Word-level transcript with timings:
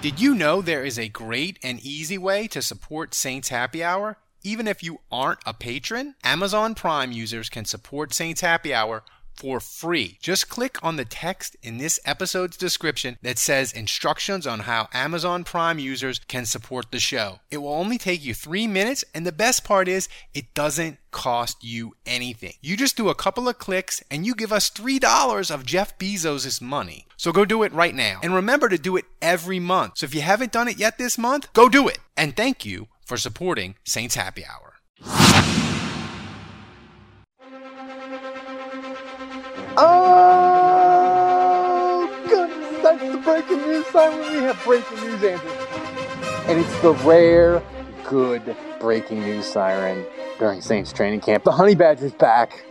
Did 0.00 0.20
you 0.20 0.32
know 0.36 0.62
there 0.62 0.84
is 0.84 0.96
a 0.96 1.08
great 1.08 1.58
and 1.60 1.80
easy 1.80 2.18
way 2.18 2.46
to 2.48 2.62
support 2.62 3.14
Saints 3.14 3.48
Happy 3.48 3.82
Hour? 3.82 4.18
Even 4.44 4.68
if 4.68 4.80
you 4.80 5.00
aren't 5.10 5.40
a 5.44 5.52
patron, 5.52 6.14
Amazon 6.22 6.76
Prime 6.76 7.10
users 7.10 7.48
can 7.48 7.64
support 7.64 8.14
Saints 8.14 8.40
Happy 8.40 8.72
Hour 8.72 9.02
for 9.38 9.60
free. 9.60 10.18
Just 10.20 10.48
click 10.48 10.82
on 10.82 10.96
the 10.96 11.04
text 11.04 11.56
in 11.62 11.78
this 11.78 12.00
episode's 12.04 12.56
description 12.56 13.18
that 13.22 13.38
says 13.38 13.72
instructions 13.72 14.46
on 14.46 14.60
how 14.60 14.88
Amazon 14.92 15.44
Prime 15.44 15.78
users 15.78 16.18
can 16.18 16.44
support 16.44 16.90
the 16.90 16.98
show. 16.98 17.38
It 17.50 17.58
will 17.58 17.72
only 17.72 17.98
take 17.98 18.24
you 18.24 18.34
three 18.34 18.66
minutes, 18.66 19.04
and 19.14 19.24
the 19.24 19.32
best 19.32 19.62
part 19.62 19.86
is 19.86 20.08
it 20.34 20.54
doesn't 20.54 20.98
cost 21.10 21.62
you 21.62 21.94
anything. 22.04 22.54
You 22.60 22.76
just 22.76 22.96
do 22.96 23.08
a 23.08 23.14
couple 23.14 23.48
of 23.48 23.58
clicks 23.58 24.02
and 24.10 24.26
you 24.26 24.34
give 24.34 24.52
us 24.52 24.70
$3 24.70 25.50
of 25.50 25.64
Jeff 25.64 25.98
Bezos' 25.98 26.60
money. 26.60 27.06
So 27.16 27.32
go 27.32 27.44
do 27.44 27.62
it 27.62 27.72
right 27.72 27.94
now. 27.94 28.20
And 28.22 28.34
remember 28.34 28.68
to 28.68 28.78
do 28.78 28.96
it 28.96 29.04
every 29.22 29.58
month. 29.58 29.98
So 29.98 30.04
if 30.04 30.14
you 30.14 30.20
haven't 30.20 30.52
done 30.52 30.68
it 30.68 30.78
yet 30.78 30.98
this 30.98 31.16
month, 31.16 31.52
go 31.52 31.68
do 31.68 31.88
it. 31.88 31.98
And 32.16 32.36
thank 32.36 32.66
you 32.66 32.88
for 33.06 33.16
supporting 33.16 33.76
Saints 33.84 34.16
Happy 34.16 34.44
Hour. 34.44 35.57
Breaking 43.92 44.18
news 44.18 44.24
time 44.24 44.32
we 44.34 44.42
have 44.42 44.64
breaking 44.64 45.00
news, 45.00 45.22
Andrew. 45.24 45.50
And 46.46 46.58
it's 46.58 46.80
the 46.82 46.92
rare, 47.06 47.62
good 48.08 48.56
breaking 48.80 49.20
news 49.20 49.46
siren 49.46 50.04
during 50.38 50.60
Saints 50.60 50.92
training 50.92 51.20
camp. 51.20 51.44
The 51.44 51.52
Honey 51.52 51.74
Badger's 51.74 52.12
back. 52.12 52.64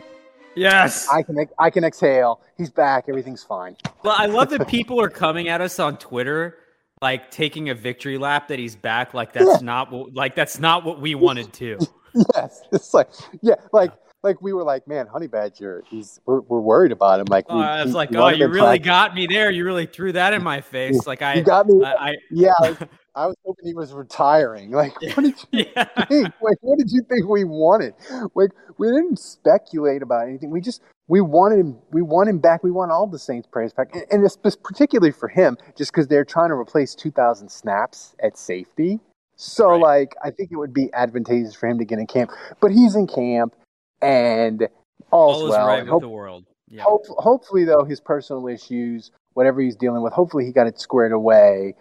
Yes. 0.56 1.08
I 1.09 1.22
can 1.22 1.38
I 1.59 1.70
can 1.70 1.84
exhale. 1.84 2.42
He's 2.58 2.70
back. 2.72 3.06
Everything's 3.08 3.44
fine. 3.44 3.78
Well, 4.04 4.16
I 4.18 4.26
love 4.26 4.50
that 4.50 4.68
people 4.68 5.00
are 5.00 5.09
coming 5.09 5.48
at 5.50 5.62
us 5.62 5.78
on 5.80 5.98
Twitter, 5.98 6.58
like 7.02 7.30
taking 7.30 7.70
a 7.70 7.76
victory 7.76 8.18
lap 8.18 8.48
that 8.48 8.58
he's 8.58 8.76
back. 8.76 9.14
Like 9.14 9.34
that's 9.34 9.46
Yeah. 9.62 9.66
not 9.66 9.92
what, 9.92 10.14
like 10.16 10.36
that's 10.36 10.59
not 10.59 10.84
what 10.84 11.00
we 11.00 11.16
wanted 11.16 11.54
to. 11.54 11.78
Yes, 12.36 12.62
it's 12.72 12.96
like 12.96 13.09
yeah, 13.44 13.54
like 13.72 13.92
like 14.28 14.42
we 14.42 14.53
were 14.53 14.64
like, 14.64 14.88
man, 14.88 15.08
Honey 15.08 15.28
Badger. 15.28 15.83
He's 15.89 16.20
we're, 16.25 16.42
we're 16.42 16.59
worried 16.59 16.92
about 16.92 17.20
him. 17.20 17.25
Like 17.30 17.45
Oh, 17.50 17.58
we, 17.58 17.64
I 17.64 17.83
was 17.83 17.92
we- 17.92 17.95
like, 17.95 18.11
we 18.11 18.17
oh, 18.17 18.28
you 18.30 18.47
really 18.47 18.80
practice. 18.80 18.86
got 18.86 19.16
me 19.16 19.28
there. 19.28 19.50
You 19.52 19.66
really 19.66 19.86
threw 19.86 20.11
that 20.14 20.34
in 20.34 20.44
my 20.44 20.61
face. 20.75 21.08
Like 21.08 21.22
I, 21.22 21.36
You 21.36 21.44
got 21.44 21.67
me. 21.67 21.84
I, 21.84 22.09
I 22.09 22.16
yeah, 22.31 22.52
like, 22.61 22.78
I 23.16 23.25
was 23.25 23.36
hoping 23.45 23.66
he 23.66 23.73
was 23.73 23.94
retiring. 23.94 24.69
Like, 24.72 24.94
what 25.02 25.23
did 25.23 25.36
you 25.52 25.66
yeah. 25.75 25.86
think? 26.06 26.28
Like, 26.42 26.58
what 26.61 26.78
did 26.78 26.92
you 26.92 27.02
think 27.09 27.28
we 27.28 27.44
wanted? 27.45 27.95
Like, 28.36 28.52
we 28.78 28.88
didn't 28.89 29.17
speculate 29.17 30.03
about 30.03 30.28
anything. 30.28 30.52
We 30.52 30.62
just 30.62 30.81
we 31.08 31.22
wanted 31.22 31.58
him. 31.59 31.78
We 31.91 32.03
want 32.03 32.30
him 32.30 32.38
back. 32.38 32.64
We 32.64 32.69
want 32.72 32.91
all 32.91 33.08
the 33.08 33.17
Saints 33.17 33.47
players 33.52 33.73
back, 33.73 33.88
and, 33.95 34.03
and 34.12 34.23
it's 34.25 34.38
particularly 34.58 35.12
for 35.12 35.30
him, 35.30 35.58
just 35.75 35.91
because 35.91 36.08
they're 36.08 36.25
trying 36.25 36.50
to 36.50 36.56
replace 36.56 36.94
2,000 36.94 37.50
snaps 37.50 38.16
at 38.22 38.38
safety. 38.38 39.00
So, 39.39 39.69
Right. 39.69 39.81
like, 39.81 40.16
I 40.23 40.31
think 40.31 40.52
it 40.52 40.56
would 40.57 40.73
be 40.73 40.90
advantageous 40.94 41.53
for 41.56 41.68
him 41.68 41.78
to 41.79 41.85
get 41.85 41.97
in 42.00 42.07
camp. 42.07 42.31
But 42.59 42.72
he's 42.72 42.96
in 42.96 43.07
camp, 43.07 43.56
and 44.02 44.68
all's 45.12 45.38
All 45.41 45.46
is 45.47 45.52
well. 45.52 45.68
right 45.68 45.88
hope- 45.88 46.02
the 46.02 46.09
world. 46.09 46.46
Yeah. 46.69 46.84
Hope, 46.84 47.06
hopefully, 47.08 47.63
though, 47.63 47.85
his 47.85 48.02
personal 48.02 48.47
issues, 48.47 49.12
whatever 49.34 49.62
he's 49.62 49.75
dealing 49.78 50.02
with, 50.02 50.12
hopefully 50.12 50.46
he 50.46 50.52
got 50.52 50.68
it 50.68 50.80
squared 50.80 51.13
away. 51.13 51.75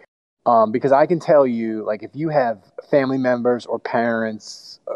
Um, 0.45 0.71
because 0.71 0.93
I 0.93 1.05
can 1.05 1.19
tell 1.19 1.45
you, 1.45 1.83
like, 1.83 2.03
if 2.03 2.11
you 2.13 2.29
have 2.29 2.59
family 2.89 3.17
members 3.17 3.65
or 3.65 3.79
parents 3.79 4.79
uh, 4.87 4.93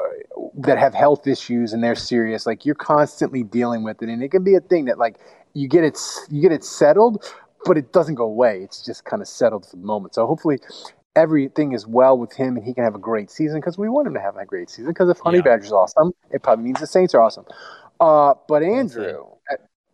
that 0.59 0.77
have 0.77 0.93
health 0.93 1.27
issues 1.27 1.73
and 1.73 1.83
they're 1.83 1.93
serious, 1.93 2.45
like, 2.45 2.65
you're 2.65 2.73
constantly 2.73 3.43
dealing 3.43 3.83
with 3.83 4.01
it, 4.01 4.07
and 4.07 4.23
it 4.23 4.29
can 4.31 4.45
be 4.45 4.55
a 4.55 4.61
thing 4.61 4.85
that, 4.85 4.97
like, 4.97 5.17
you 5.53 5.67
get 5.67 5.83
it, 5.83 5.99
you 6.29 6.41
get 6.41 6.53
it 6.53 6.63
settled, 6.63 7.25
but 7.65 7.77
it 7.77 7.91
doesn't 7.91 8.15
go 8.15 8.23
away. 8.23 8.61
It's 8.63 8.85
just 8.85 9.03
kind 9.03 9.21
of 9.21 9.27
settled 9.27 9.65
for 9.65 9.75
the 9.75 9.85
moment. 9.85 10.15
So 10.15 10.25
hopefully, 10.25 10.59
everything 11.15 11.73
is 11.73 11.85
well 11.87 12.17
with 12.17 12.33
him, 12.33 12.55
and 12.57 12.65
he 12.65 12.73
can 12.73 12.83
have 12.83 12.95
a 12.95 12.99
great 12.99 13.29
season 13.29 13.59
because 13.59 13.77
we 13.77 13.89
want 13.89 14.07
him 14.07 14.13
to 14.13 14.19
have 14.21 14.37
a 14.37 14.45
great 14.45 14.69
season. 14.69 14.87
Because 14.91 15.09
if 15.09 15.19
Honey 15.19 15.37
Yeah. 15.37 15.43
Badger's 15.43 15.71
awesome, 15.71 16.11
it 16.31 16.41
probably 16.43 16.65
means 16.65 16.79
the 16.79 16.87
Saints 16.87 17.13
are 17.13 17.21
awesome. 17.21 17.45
Uh, 17.99 18.33
but 18.47 18.63
Andrew, 18.63 19.25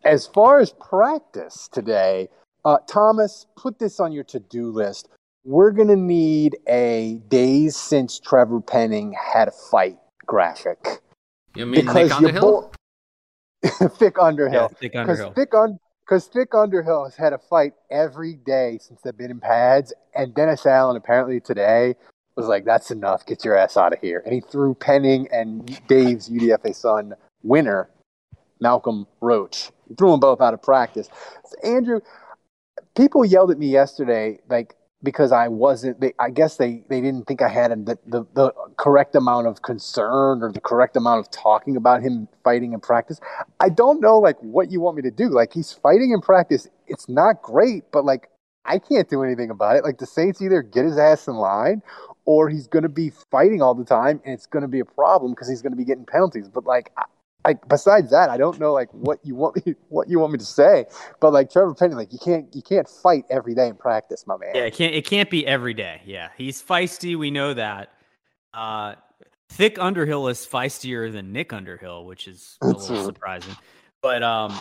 as 0.03 0.27
far 0.27 0.59
as 0.59 0.72
practice 0.73 1.67
today, 1.72 2.29
uh, 2.66 2.77
Thomas, 2.88 3.45
put 3.56 3.79
this 3.79 4.00
on 4.00 4.11
your 4.11 4.23
to-do 4.23 4.72
list. 4.72 5.09
We're 5.45 5.72
gonna 5.72 5.95
need 5.95 6.57
a 6.67 7.19
days 7.29 7.75
since 7.77 8.19
Trevor 8.19 8.59
Penning 8.61 9.13
had 9.13 9.47
a 9.47 9.51
fight 9.51 9.97
graphic 10.25 11.01
You 11.56 11.66
mean 11.66 11.85
Nick 11.85 11.85
because 11.85 12.09
your 12.19 12.29
Underhill? 12.29 12.72
boy, 13.63 13.67
Thick 13.95 14.17
Underhill, 14.19 14.61
Yeah, 14.63 14.67
Thick 14.67 14.91
because 14.91 15.00
Underhill. 15.22 15.33
Thick 15.33 15.53
Un- 15.53 15.79
because 16.07 16.28
Thick 16.28 16.56
Underhill 16.56 17.03
has 17.03 17.18
had 17.18 17.34
a 17.34 17.38
fight 17.38 17.73
every 17.91 18.35
day 18.35 18.78
since 18.81 19.01
they've 19.01 19.18
been 19.18 19.31
in 19.31 19.41
pads, 19.41 19.94
and 20.16 20.34
Dennis 20.34 20.66
Allen 20.66 20.95
apparently 20.95 21.41
today 21.41 21.95
was 22.35 22.47
like, 22.47 22.63
"That's 22.63 22.91
enough, 22.91 23.25
get 23.25 23.44
your 23.44 23.57
ass 23.57 23.75
out 23.75 23.94
of 23.94 24.00
here," 24.00 24.22
and 24.23 24.34
he 24.34 24.40
threw 24.40 24.73
Penning 24.73 25.28
and 25.31 25.66
Dave's 25.88 26.29
UDFA 26.29 26.73
son 26.73 27.16
winner, 27.44 27.90
Malcolm 28.62 29.07
Roach. 29.19 29.72
He 29.90 29.95
threw 29.95 30.12
them 30.12 30.22
both 30.22 30.40
out 30.40 30.53
of 30.53 30.62
practice. 30.62 31.09
So, 31.45 31.57
Andrew, 31.62 32.00
people 32.95 33.25
yelled 33.25 33.51
at 33.51 33.59
me 33.59 33.68
yesterday, 33.68 34.39
like 34.50 34.76
because 35.03 35.31
I 35.31 35.47
wasn't. 35.47 36.01
They, 36.01 36.13
I 36.19 36.29
guess 36.29 36.57
they 36.57 36.83
they 36.89 37.01
didn't 37.01 37.27
think 37.27 37.41
I 37.41 37.49
had 37.49 37.71
the, 37.85 37.97
the 38.07 38.25
the 38.33 38.53
correct 38.77 39.15
amount 39.15 39.47
of 39.47 39.61
concern 39.61 40.43
or 40.43 40.51
the 40.51 40.61
correct 40.61 40.95
amount 40.95 41.19
of 41.19 41.31
talking 41.31 41.75
about 41.75 42.01
him 42.01 42.27
fighting 42.43 42.73
in 42.73 42.79
practice. 42.79 43.19
I 43.59 43.69
don't 43.69 44.01
know 44.01 44.19
like 44.19 44.37
what 44.41 44.71
you 44.71 44.81
want 44.81 44.97
me 44.97 45.03
to 45.03 45.11
do. 45.11 45.29
Like 45.29 45.53
he's 45.53 45.71
fighting 45.73 46.11
in 46.11 46.21
practice. 46.21 46.67
It's 46.87 47.07
not 47.09 47.41
great, 47.41 47.83
but 47.91 48.05
like 48.05 48.29
I 48.65 48.79
can't 48.79 49.09
do 49.09 49.23
anything 49.23 49.49
about 49.49 49.77
it. 49.77 49.83
Like 49.83 49.99
the 49.99 50.05
Saints 50.07 50.41
either 50.41 50.61
get 50.61 50.85
his 50.85 50.97
ass 50.97 51.27
in 51.27 51.35
line 51.35 51.81
or 52.25 52.49
he's 52.49 52.67
going 52.67 52.83
to 52.83 52.89
be 52.89 53.11
fighting 53.31 53.61
all 53.61 53.73
the 53.73 53.85
time 53.85 54.21
and 54.25 54.33
it's 54.33 54.47
going 54.47 54.61
to 54.63 54.67
be 54.67 54.79
a 54.79 54.85
problem 54.85 55.31
because 55.31 55.47
he's 55.49 55.61
going 55.61 55.71
to 55.71 55.77
be 55.77 55.85
getting 55.85 56.05
penalties. 56.05 56.49
But 56.49 56.65
like 56.65 56.91
like 57.47 57.67
besides 57.69 58.11
that, 58.11 58.29
I 58.29 58.35
don't 58.35 58.59
know 58.59 58.73
like 58.73 58.93
what 58.93 59.19
you 59.23 59.33
want 59.33 59.65
me 59.65 59.75
what 59.89 60.09
you 60.09 60.19
want 60.19 60.33
me 60.33 60.37
to 60.37 60.45
say. 60.45 60.85
But 61.21 61.31
like 61.31 61.49
Trevor 61.49 61.73
Penning, 61.73 61.95
like 61.95 62.11
you 62.11 62.19
can't 62.19 62.53
you 62.53 62.61
can't 62.61 62.87
fight 62.87 63.23
every 63.29 63.55
day 63.55 63.67
in 63.67 63.75
practice, 63.75 64.27
my 64.27 64.37
man. 64.37 64.51
Yeah, 64.53 64.63
it 64.63 64.73
can't 64.73 64.93
it 64.93 65.05
can't 65.05 65.29
be 65.29 65.47
every 65.47 65.73
day. 65.73 66.01
Yeah, 66.05 66.29
he's 66.37 66.61
feisty. 66.61 67.17
We 67.17 67.31
know 67.31 67.53
that. 67.53 67.89
Uh, 68.53 68.95
Thick 69.49 69.79
Underhill 69.79 70.27
is 70.27 70.45
feistier 70.45 71.11
than 71.11 71.31
Nick 71.31 71.53
Underhill, 71.53 72.05
which 72.05 72.27
is 72.27 72.57
a 72.61 72.67
little 72.67 73.05
surprising. 73.05 73.55
But 74.01 74.23
um, 74.23 74.59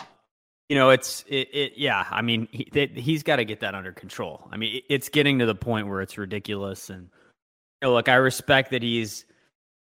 you 0.69 0.77
know, 0.77 0.91
it's 0.91 1.25
it. 1.27 1.49
it 1.53 1.73
yeah, 1.75 2.05
I 2.09 2.21
mean, 2.21 2.47
he, 2.51 2.69
he's 2.95 3.23
got 3.23 3.35
to 3.35 3.45
get 3.45 3.59
that 3.59 3.75
under 3.75 3.91
control. 3.91 4.47
I 4.49 4.55
mean, 4.55 4.77
it, 4.77 4.83
it's 4.89 5.09
getting 5.09 5.39
to 5.39 5.45
the 5.45 5.55
point 5.55 5.87
where 5.87 6.01
it's 6.01 6.17
ridiculous. 6.17 6.89
And 6.89 7.09
you 7.81 7.89
know, 7.89 7.93
look, 7.93 8.07
I 8.07 8.15
respect 8.15 8.71
that 8.71 8.81
he's 8.81 9.25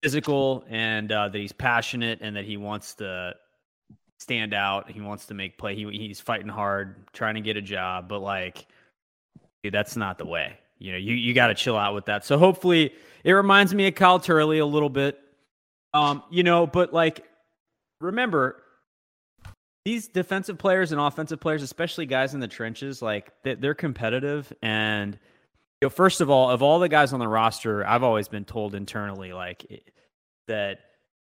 physical 0.02 0.64
and 0.70 1.12
uh, 1.12 1.30
that 1.30 1.38
he's 1.38 1.52
passionate 1.52 2.20
and 2.22 2.36
that 2.36 2.46
he 2.46 2.58
wants 2.58 2.96
to 2.96 3.36
stand 4.20 4.54
out. 4.54 4.90
He 4.90 5.02
wants 5.02 5.28
to 5.28 5.34
make 5.34 5.58
play. 5.58 5.76
He 5.76 5.86
he's 5.92 6.20
fighting 6.20 6.48
hard, 6.48 7.08
trying 7.14 7.36
to 7.36 7.42
get 7.42 7.58
a 7.58 7.62
job. 7.62 8.08
But 8.08 8.20
like, 8.20 8.66
dude, 9.64 9.74
that's 9.74 9.96
not 9.96 10.18
the 10.18 10.26
way. 10.26 10.58
You 10.80 10.94
know, 10.94 10.98
you 10.98 11.14
you 11.14 11.34
got 11.34 11.48
to 11.48 11.56
chill 11.56 11.78
out 11.78 11.94
with 11.94 12.06
that. 12.06 12.26
So 12.26 12.38
hopefully, 12.38 12.94
it 13.24 13.32
reminds 13.34 13.74
me 13.74 13.88
of 13.88 13.96
Kyle 13.96 14.20
Turley 14.20 14.60
a 14.60 14.66
little 14.66 14.90
bit. 14.90 15.20
Um, 15.94 16.24
you 16.32 16.44
know, 16.44 16.66
but 16.66 16.94
like, 16.94 17.26
remember 18.00 18.62
these 19.84 20.08
defensive 20.08 20.58
players 20.58 20.92
and 20.92 21.02
offensive 21.02 21.40
players, 21.40 21.64
especially 21.64 22.06
guys 22.06 22.34
in 22.34 22.40
the 22.40 22.48
trenches, 22.48 23.02
like 23.02 23.32
they- 23.44 23.56
they're 23.56 23.74
competitive. 23.74 24.52
And 24.62 25.18
know, 25.82 25.90
first 25.90 26.22
of 26.22 26.30
all, 26.30 26.50
of 26.50 26.62
all 26.62 26.80
the 26.80 26.90
guys 26.90 27.14
on 27.14 27.20
the 27.20 27.28
roster, 27.28 27.86
I've 27.86 28.04
always 28.04 28.28
been 28.28 28.46
told 28.46 28.76
internally 28.76 29.34
like 29.34 29.66
it- 29.66 29.92
that 30.48 30.80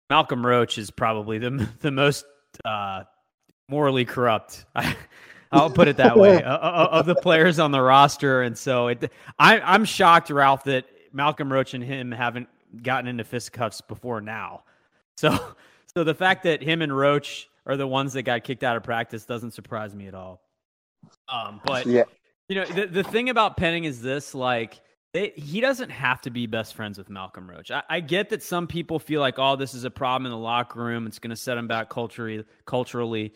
Malcolm 0.09 0.45
Roach 0.45 0.77
is 0.77 0.91
probably 0.91 1.37
the 1.37 1.67
the 1.81 1.91
most 1.91 2.25
uh, 2.65 3.03
morally 3.69 4.05
corrupt. 4.05 4.65
I'll 5.51 5.69
put 5.69 5.87
it 5.87 5.97
that 5.97 6.17
way 6.17 6.43
uh, 6.43 6.57
of 6.57 7.05
the 7.05 7.15
players 7.15 7.57
on 7.59 7.71
the 7.71 7.81
roster, 7.81 8.41
and 8.41 8.57
so 8.57 8.87
it, 8.89 9.11
I, 9.39 9.59
I'm 9.59 9.85
shocked, 9.85 10.29
Ralph, 10.29 10.65
that 10.65 10.85
Malcolm 11.13 11.51
Roach 11.51 11.73
and 11.73 11.83
him 11.83 12.11
haven't 12.11 12.49
gotten 12.83 13.07
into 13.07 13.23
fisticuffs 13.23 13.81
before 13.81 14.21
now. 14.21 14.63
So, 15.17 15.35
so 15.95 16.03
the 16.03 16.13
fact 16.13 16.43
that 16.43 16.61
him 16.61 16.81
and 16.83 16.95
Roach 16.95 17.49
are 17.65 17.75
the 17.75 17.87
ones 17.87 18.13
that 18.13 18.21
got 18.23 18.43
kicked 18.43 18.63
out 18.63 18.75
of 18.77 18.83
practice 18.83 19.25
doesn't 19.25 19.51
surprise 19.51 19.95
me 19.95 20.07
at 20.07 20.13
all. 20.13 20.41
Um, 21.27 21.59
but 21.65 21.87
Yeah. 21.87 22.03
You 22.49 22.55
know, 22.55 22.65
the 22.65 22.87
the 22.87 23.03
thing 23.03 23.29
about 23.29 23.57
Penning 23.57 23.83
is 23.83 24.01
this: 24.01 24.33
like, 24.35 24.81
they, 25.13 25.33
he 25.35 25.61
doesn't 25.61 25.89
have 25.89 26.21
to 26.21 26.29
be 26.29 26.47
best 26.47 26.75
friends 26.75 26.97
with 26.97 27.09
Malcolm 27.09 27.49
Roach. 27.49 27.71
I, 27.71 27.83
I 27.89 27.99
get 27.99 28.29
that 28.29 28.43
some 28.43 28.67
people 28.67 28.99
feel 28.99 29.21
like, 29.21 29.37
oh, 29.37 29.55
this 29.55 29.73
is 29.73 29.83
a 29.83 29.91
problem 29.91 30.25
in 30.25 30.31
the 30.31 30.37
locker 30.37 30.79
room. 30.79 31.07
It's 31.07 31.19
going 31.19 31.31
to 31.31 31.35
set 31.35 31.57
him 31.57 31.67
back 31.67 31.89
culturally. 31.89 32.43
Culturally, 32.65 33.33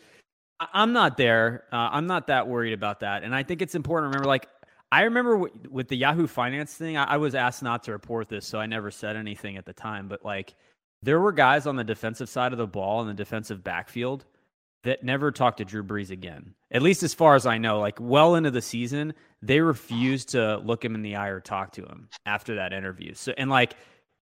I, 0.59 0.67
I'm 0.73 0.93
not 0.93 1.17
there. 1.17 1.65
Uh, 1.71 1.89
I'm 1.91 2.07
not 2.07 2.27
that 2.27 2.47
worried 2.47 2.73
about 2.73 2.99
that. 3.01 3.23
And 3.23 3.35
I 3.35 3.43
think 3.43 3.61
it's 3.61 3.75
important 3.75 4.11
to 4.11 4.17
remember, 4.17 4.27
like. 4.27 4.47
I 4.93 5.03
remember 5.03 5.35
w- 5.35 5.53
with 5.69 5.87
the 5.87 5.95
Yahoo 5.95 6.27
Finance 6.27 6.73
thing, 6.73 6.97
I, 6.97 7.13
I 7.13 7.15
was 7.15 7.33
asked 7.33 7.63
not 7.63 7.81
to 7.83 7.93
report 7.93 8.27
this, 8.27 8.45
so 8.45 8.59
I 8.59 8.65
never 8.65 8.91
said 8.91 9.15
anything 9.15 9.55
at 9.55 9.63
the 9.65 9.71
time. 9.71 10.09
But 10.09 10.25
like, 10.25 10.53
there 11.01 11.21
were 11.21 11.31
guys 11.31 11.65
on 11.65 11.77
the 11.77 11.83
defensive 11.85 12.27
side 12.27 12.51
of 12.51 12.57
the 12.57 12.67
ball 12.67 12.99
in 12.99 13.07
the 13.07 13.13
defensive 13.13 13.63
backfield 13.63 14.25
that 14.83 15.03
never 15.03 15.31
talked 15.31 15.57
to 15.57 15.65
Drew 15.65 15.83
Brees 15.83 16.09
again. 16.09 16.55
At 16.71 16.81
least 16.81 17.03
as 17.03 17.13
far 17.13 17.35
as 17.35 17.45
I 17.45 17.57
know, 17.57 17.79
like 17.79 17.97
well 17.99 18.35
into 18.35 18.51
the 18.51 18.61
season, 18.61 19.13
they 19.41 19.59
refused 19.59 20.29
to 20.29 20.57
look 20.57 20.83
him 20.83 20.95
in 20.95 21.01
the 21.01 21.15
eye 21.15 21.29
or 21.29 21.39
talk 21.39 21.73
to 21.73 21.83
him 21.83 22.09
after 22.25 22.55
that 22.55 22.73
interview. 22.73 23.13
So 23.13 23.33
and 23.37 23.49
like 23.49 23.75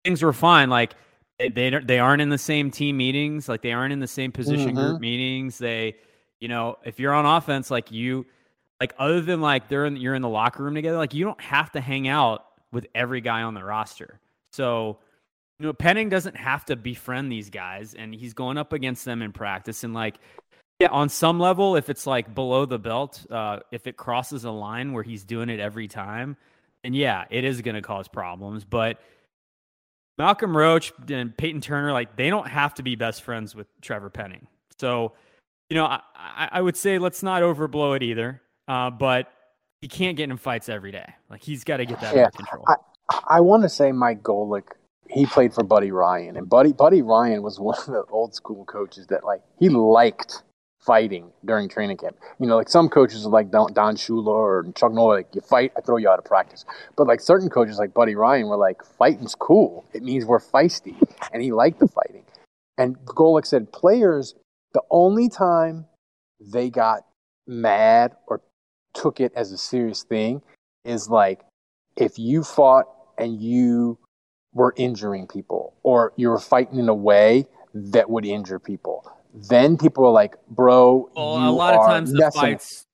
things 0.04 0.22
were 0.22 0.34
fine. 0.34 0.70
Like 0.70 0.96
they 1.40 1.72
they, 1.84 2.00
aren't 2.00 2.22
in 2.22 2.30
the 2.30 2.38
same 2.38 2.70
team 2.72 2.98
meetings. 2.98 3.50
Like 3.50 3.62
they 3.62 3.72
aren't 3.72 3.94
in 3.94 4.00
the 4.00 4.08
same 4.08 4.32
position 4.32 4.76
mm-hmm. 4.76 4.88
group 4.88 5.02
meetings. 5.02 5.58
They, 5.58 5.96
you 6.40 6.48
know, 6.48 6.78
if 6.86 7.00
you're 7.00 7.14
on 7.14 7.26
offense, 7.26 7.72
like 7.72 7.92
you, 7.92 8.26
like 8.80 8.94
other 9.00 9.22
than 9.22 9.42
like 9.42 9.70
they're 9.70 9.86
in, 9.86 9.96
you're 9.96 10.16
in 10.16 10.22
the 10.22 10.30
locker 10.30 10.64
room 10.64 10.76
together. 10.76 10.98
Like 10.98 11.14
you 11.14 11.26
don't 11.26 11.42
have 11.42 11.72
to 11.72 11.82
hang 11.82 12.08
out 12.08 12.46
with 12.72 12.86
every 12.94 13.22
guy 13.22 13.42
on 13.42 13.54
the 13.54 13.64
roster. 13.64 14.20
So 14.52 15.00
you 15.60 15.68
know, 15.68 15.74
Penning 15.74 16.10
doesn't 16.10 16.36
have 16.36 16.66
to 16.66 16.76
befriend 16.76 17.32
these 17.32 17.50
guys, 17.50 17.94
and 17.94 18.14
he's 18.14 18.34
going 18.34 18.58
up 18.58 18.74
against 18.74 19.06
them 19.06 19.22
in 19.22 19.32
practice. 19.32 19.84
And 19.84 19.94
like, 19.94 20.20
yeah, 20.84 20.90
on 20.90 21.10
some 21.10 21.40
level, 21.40 21.76
if 21.76 21.90
it's 21.90 22.06
like 22.06 22.36
below 22.36 22.66
the 22.66 22.78
belt, 22.78 23.26
uh, 23.32 23.60
if 23.72 23.88
it 23.88 23.96
crosses 23.96 24.44
a 24.44 24.52
line 24.52 24.92
where 24.94 25.04
he's 25.04 25.24
doing 25.24 25.50
it 25.50 25.60
every 25.60 25.88
time, 25.88 26.36
then 26.84 26.94
yeah, 26.94 27.26
it 27.30 27.44
is 27.46 27.62
going 27.62 27.76
to 27.76 27.82
cause 27.82 28.08
problems. 28.08 28.66
But 28.66 29.00
Malcolm 30.18 30.56
Roach 30.56 30.92
and 31.10 31.36
Peyton 31.36 31.62
Turner, 31.62 31.94
like, 31.94 32.18
they 32.18 32.30
don't 32.30 32.48
have 32.48 32.74
to 32.76 32.84
be 32.84 32.96
best 32.96 33.24
friends 33.24 33.56
with 33.56 33.68
Trevor 33.82 34.10
Penning. 34.10 34.48
So, 34.80 35.14
you 35.70 35.76
know, 35.76 35.86
I, 35.86 36.02
I 36.16 36.50
I 36.52 36.62
would 36.62 36.76
say 36.76 37.00
let's 37.00 37.24
not 37.24 37.42
overblow 37.42 37.96
it 37.96 38.04
either. 38.04 38.42
Uh, 38.68 38.90
but 38.90 39.32
he 39.82 39.88
can't 39.88 40.18
get 40.18 40.30
in 40.30 40.38
fights 40.38 40.70
every 40.70 40.92
day. 40.92 41.14
Like, 41.30 41.42
he's 41.42 41.64
got 41.64 41.78
to 41.78 41.86
get 41.86 42.00
that 42.02 42.16
Yeah, 42.16 42.26
under 42.26 42.38
control. 42.38 42.66
I 43.28 43.40
want 43.40 43.64
to 43.64 43.70
say 43.70 43.92
Mike 43.92 44.22
Golic. 44.22 44.64
He 45.10 45.26
played 45.26 45.54
for 45.54 45.64
Buddy 45.64 45.92
Ryan, 45.92 46.38
and 46.38 46.50
Buddy 46.50 46.74
Buddy 46.74 47.02
Ryan 47.02 47.44
was 47.44 47.60
one 47.60 47.78
of 47.78 47.86
the 47.88 48.04
old 48.10 48.34
school 48.34 48.66
coaches 48.66 49.08
that 49.08 49.24
like 49.24 49.42
he 49.60 49.70
liked 49.70 50.44
fighting 50.86 51.32
during 51.46 51.70
training 51.70 51.98
camp. 51.98 52.18
You 52.40 52.48
know, 52.48 52.58
like 52.58 52.70
some 52.70 52.90
coaches 52.90 53.26
are 53.26 53.30
like 53.30 53.52
Don, 53.52 53.74
Don 53.74 53.96
Shula 53.96 54.28
or 54.28 54.66
Chuck 54.76 54.92
Noll, 54.92 55.10
like 55.10 55.34
you 55.34 55.42
fight, 55.42 55.72
I 55.78 55.82
throw 55.82 55.98
you 55.98 56.10
out 56.10 56.20
of 56.20 56.26
practice. 56.26 56.66
But 56.96 57.08
like 57.08 57.22
certain 57.22 57.50
coaches 57.50 57.78
like 57.80 57.94
Buddy 57.94 58.16
Ryan 58.16 58.48
were 58.48 58.58
like 58.58 58.84
fighting's 58.84 59.36
cool. 59.36 59.86
It 59.94 60.04
means 60.04 60.26
we're 60.26 60.40
feisty, 60.40 60.96
and 61.32 61.42
he 61.42 61.52
liked 61.52 61.80
the 61.80 61.88
fighting. 61.88 62.24
And 62.78 62.98
Golic 63.06 63.46
said 63.46 63.72
players, 63.72 64.36
the 64.74 64.82
only 64.90 65.30
time 65.30 65.86
they 66.40 66.70
got 66.70 67.06
mad 67.48 68.14
or 68.28 68.42
took 68.94 69.20
it 69.20 69.32
as 69.36 69.52
a 69.52 69.58
serious 69.58 70.04
thing 70.04 70.42
is 70.86 71.10
like 71.10 71.42
if 71.96 72.18
you 72.18 72.44
fought 72.44 72.86
and 73.18 73.42
you 73.42 73.98
were 74.54 74.74
injuring 74.78 75.28
people 75.28 75.74
or 75.84 76.14
you 76.16 76.30
were 76.30 76.40
fighting 76.40 76.80
in 76.80 76.90
a 76.90 76.94
way 76.94 77.46
that 77.74 78.10
would 78.10 78.26
injure 78.26 78.60
people 78.60 79.12
then 79.34 79.78
people 79.78 80.06
are 80.06 80.12
like 80.12 80.36
bro 80.48 81.10
Well, 81.16 81.50
a 81.50 81.52
lot 81.52 81.74
of 81.74 81.86
times 81.86 82.12
the 82.12 82.32
fights. 82.34 82.86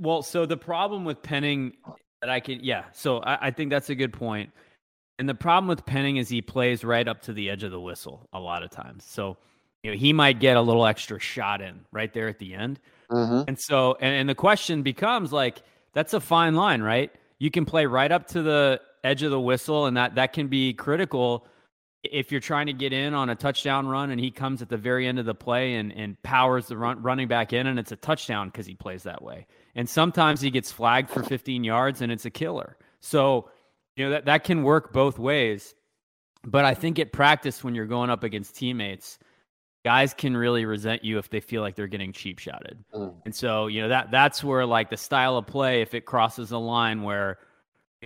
Well, 0.00 0.22
so 0.22 0.46
the 0.46 0.56
problem 0.56 1.04
with 1.04 1.22
Penning 1.22 1.74
that 2.20 2.30
I 2.30 2.40
can, 2.40 2.58
yeah. 2.62 2.84
So 2.92 3.18
I, 3.18 3.48
I 3.48 3.50
think 3.50 3.70
that's 3.70 3.90
a 3.90 3.94
good 3.94 4.12
point. 4.12 4.50
And 5.18 5.28
the 5.28 5.34
problem 5.34 5.68
with 5.68 5.86
Penning 5.86 6.16
is 6.16 6.28
he 6.28 6.42
plays 6.42 6.82
right 6.82 7.06
up 7.06 7.22
to 7.22 7.32
the 7.32 7.50
edge 7.50 7.62
of 7.62 7.70
the 7.70 7.80
whistle 7.80 8.28
a 8.32 8.40
lot 8.40 8.62
of 8.62 8.70
times. 8.70 9.04
So 9.04 9.36
you 9.82 9.90
know 9.90 9.96
he 9.96 10.12
might 10.12 10.40
get 10.40 10.56
a 10.56 10.60
little 10.60 10.86
extra 10.86 11.20
shot 11.20 11.60
in 11.60 11.80
right 11.92 12.12
there 12.12 12.28
at 12.28 12.38
the 12.38 12.54
end. 12.54 12.80
Mhm. 13.10 13.44
And 13.46 13.58
so, 13.58 13.96
and, 14.00 14.14
and 14.14 14.28
the 14.28 14.34
question 14.34 14.82
becomes 14.82 15.32
like, 15.32 15.62
that's 15.92 16.14
a 16.14 16.20
fine 16.20 16.54
line, 16.54 16.82
right? 16.82 17.12
You 17.38 17.50
can 17.50 17.64
play 17.64 17.86
right 17.86 18.10
up 18.10 18.26
to 18.28 18.42
the 18.42 18.80
edge 19.04 19.22
of 19.22 19.30
the 19.30 19.40
whistle, 19.40 19.86
and 19.86 19.96
that 19.96 20.14
that 20.14 20.32
can 20.32 20.48
be 20.48 20.72
critical 20.72 21.46
if 22.12 22.30
you're 22.30 22.40
trying 22.40 22.66
to 22.66 22.72
get 22.72 22.92
in 22.92 23.14
on 23.14 23.30
a 23.30 23.34
touchdown 23.34 23.86
run, 23.86 24.10
and 24.10 24.20
he 24.20 24.30
comes 24.30 24.62
at 24.62 24.68
the 24.68 24.76
very 24.76 25.06
end 25.06 25.18
of 25.18 25.26
the 25.26 25.34
play 25.34 25.74
and 25.74 25.92
and 25.92 26.20
powers 26.22 26.66
the 26.66 26.76
run, 26.76 27.02
running 27.02 27.28
back 27.28 27.52
in, 27.52 27.66
and 27.66 27.78
it's 27.78 27.92
a 27.92 27.96
touchdown 27.96 28.48
because 28.48 28.66
he 28.66 28.74
plays 28.74 29.02
that 29.04 29.22
way. 29.22 29.46
And 29.74 29.88
sometimes 29.88 30.40
he 30.40 30.50
gets 30.50 30.70
flagged 30.70 31.10
for 31.10 31.22
15 31.22 31.64
yards, 31.64 32.00
and 32.00 32.12
it's 32.12 32.24
a 32.24 32.30
killer. 32.30 32.76
So, 33.00 33.50
you 33.96 34.04
know 34.04 34.10
that 34.10 34.26
that 34.26 34.44
can 34.44 34.62
work 34.62 34.92
both 34.92 35.18
ways. 35.18 35.74
But 36.46 36.64
I 36.64 36.74
think 36.74 36.98
at 36.98 37.12
practice, 37.12 37.64
when 37.64 37.74
you're 37.74 37.86
going 37.86 38.10
up 38.10 38.22
against 38.22 38.54
teammates, 38.54 39.18
guys 39.84 40.14
can 40.14 40.36
really 40.36 40.64
resent 40.64 41.04
you 41.04 41.18
if 41.18 41.30
they 41.30 41.40
feel 41.40 41.62
like 41.62 41.74
they're 41.74 41.86
getting 41.86 42.12
cheap 42.12 42.38
shotted. 42.38 42.84
Mm. 42.94 43.14
And 43.24 43.34
so, 43.34 43.66
you 43.66 43.82
know, 43.82 43.88
that 43.88 44.10
that's 44.10 44.42
where 44.42 44.66
like 44.66 44.90
the 44.90 44.96
style 44.96 45.36
of 45.36 45.46
play, 45.46 45.82
if 45.82 45.94
it 45.94 46.06
crosses 46.06 46.50
a 46.50 46.58
line 46.58 47.02
where 47.02 47.38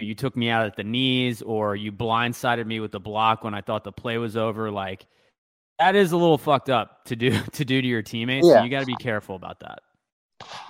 you 0.03 0.15
took 0.15 0.37
me 0.37 0.51
out 0.51 0.67
at 0.67 0.77
the 0.77 0.85
knees 0.85 1.43
or 1.43 1.77
you 1.77 1.93
blindsided 1.93 2.67
me 2.67 2.81
with 2.81 2.93
the 2.93 3.01
block 3.01 3.45
when 3.45 3.55
I 3.55 3.61
thought 3.63 3.85
the 3.85 3.93
play 3.93 4.19
was 4.19 4.37
over, 4.37 4.71
like 4.71 5.07
that 5.79 5.97
is 5.97 6.13
a 6.13 6.17
little 6.17 6.39
fucked 6.39 6.71
up 6.71 7.05
to 7.07 7.17
do 7.17 7.39
to 7.53 7.65
do 7.65 7.81
to 7.83 7.89
your 7.89 8.03
teammates. 8.03 8.47
So 8.49 8.63
you 8.63 8.71
got 8.71 8.81
to 8.81 8.87
be 8.87 8.97
careful 8.97 9.37
about 9.37 9.61
that. 9.61 9.81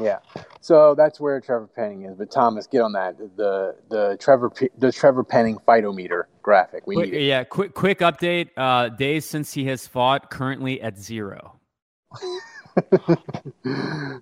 yeah 0.01 0.19
so 0.61 0.95
that's 0.95 1.21
where 1.21 1.41
trevor 1.41 1.69
penning 1.77 2.05
is 2.05 2.15
but 2.17 2.31
thomas 2.31 2.67
get 2.67 2.81
on 2.81 2.93
that 2.93 3.19
the 3.37 3.77
the 3.91 4.17
trevor 4.21 4.51
the 4.79 4.91
trevor 4.91 5.23
penning 5.25 5.59
fightometer 5.69 6.25
graphic 6.43 6.87
we 6.87 6.95
Quick, 6.95 7.11
need 7.13 7.19
it 7.19 7.23
yeah, 7.25 7.45
quick 7.45 7.75
quick 7.75 7.99
update. 8.01 8.49
Uh, 8.57 8.89
days 8.89 9.25
since 9.27 9.53
he 9.53 9.67
has 9.67 9.87
fought, 9.87 10.31
currently 10.31 10.81
at 10.81 10.99
zero. 10.99 11.55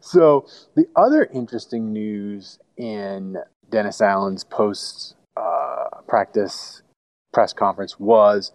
so 0.01 0.47
the 0.75 0.87
other 0.97 1.29
interesting 1.33 1.93
news 1.93 2.59
in 2.79 3.37
Dennis 3.71 4.01
Allen's 4.01 4.45
post 4.45 5.17
uh, 5.37 6.01
practice 6.07 6.83
press 7.33 7.53
conference 7.53 7.99
was 7.99 8.53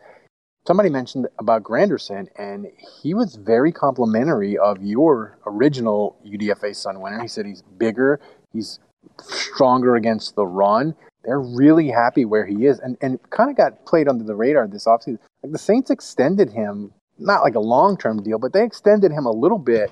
somebody 0.65 0.89
mentioned 0.89 1.27
about 1.39 1.63
Granderson, 1.63 2.27
and 2.37 2.67
he 3.01 3.13
was 3.13 3.35
very 3.35 3.71
complimentary 3.71 4.57
of 4.57 4.81
your 4.81 5.37
original 5.45 6.17
UDFA 6.25 6.75
son 6.75 7.01
winner. 7.01 7.21
He 7.21 7.27
said 7.27 7.45
he's 7.45 7.61
bigger, 7.61 8.19
he's 8.53 8.79
stronger 9.21 9.95
against 9.95 10.35
the 10.35 10.45
run. 10.45 10.95
They're 11.23 11.39
really 11.39 11.89
happy 11.89 12.25
where 12.25 12.45
he 12.45 12.65
is, 12.65 12.79
and 12.79 12.97
and 13.01 13.19
kind 13.29 13.49
of 13.49 13.57
got 13.57 13.85
played 13.85 14.07
under 14.07 14.23
the 14.23 14.35
radar 14.35 14.67
this 14.67 14.85
offseason. 14.85 15.19
Like 15.43 15.51
the 15.51 15.59
Saints 15.59 15.91
extended 15.91 16.51
him, 16.51 16.93
not 17.19 17.43
like 17.43 17.55
a 17.55 17.59
long 17.59 17.97
term 17.97 18.23
deal, 18.23 18.39
but 18.39 18.53
they 18.53 18.63
extended 18.63 19.11
him 19.11 19.25
a 19.25 19.31
little 19.31 19.59
bit 19.59 19.91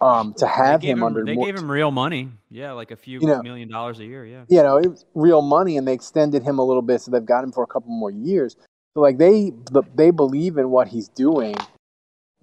um, 0.00 0.34
to 0.34 0.46
have 0.46 0.80
gave 0.80 0.96
him, 0.96 1.02
under. 1.02 1.24
They 1.24 1.34
more, 1.34 1.46
gave 1.46 1.56
him 1.56 1.70
real 1.70 1.90
money. 1.90 2.28
Yeah, 2.50 2.72
like 2.72 2.90
a 2.90 2.96
few 2.96 3.20
You 3.20 3.26
know- 3.26 3.42
million 3.42 3.68
dollars 3.68 3.98
a 4.00 4.04
year. 4.04 4.24
Yeah. 4.24 4.44
you 4.48 4.62
know, 4.62 4.76
it 4.76 4.88
was 4.90 5.04
real 5.14 5.42
money, 5.42 5.76
and 5.76 5.86
they 5.86 5.92
extended 5.92 6.42
him 6.42 6.58
a 6.58 6.64
little 6.64 6.82
bit, 6.82 7.00
so 7.00 7.10
they've 7.10 7.24
got 7.24 7.44
him 7.44 7.52
for 7.52 7.62
a 7.62 7.66
couple 7.66 7.90
more 7.90 8.10
years. 8.10 8.56
So 8.94 9.00
like 9.00 9.18
they 9.18 9.52
they 9.94 10.10
believe 10.10 10.56
in 10.56 10.70
what 10.70 10.88
he's 10.88 11.08
doing, 11.08 11.56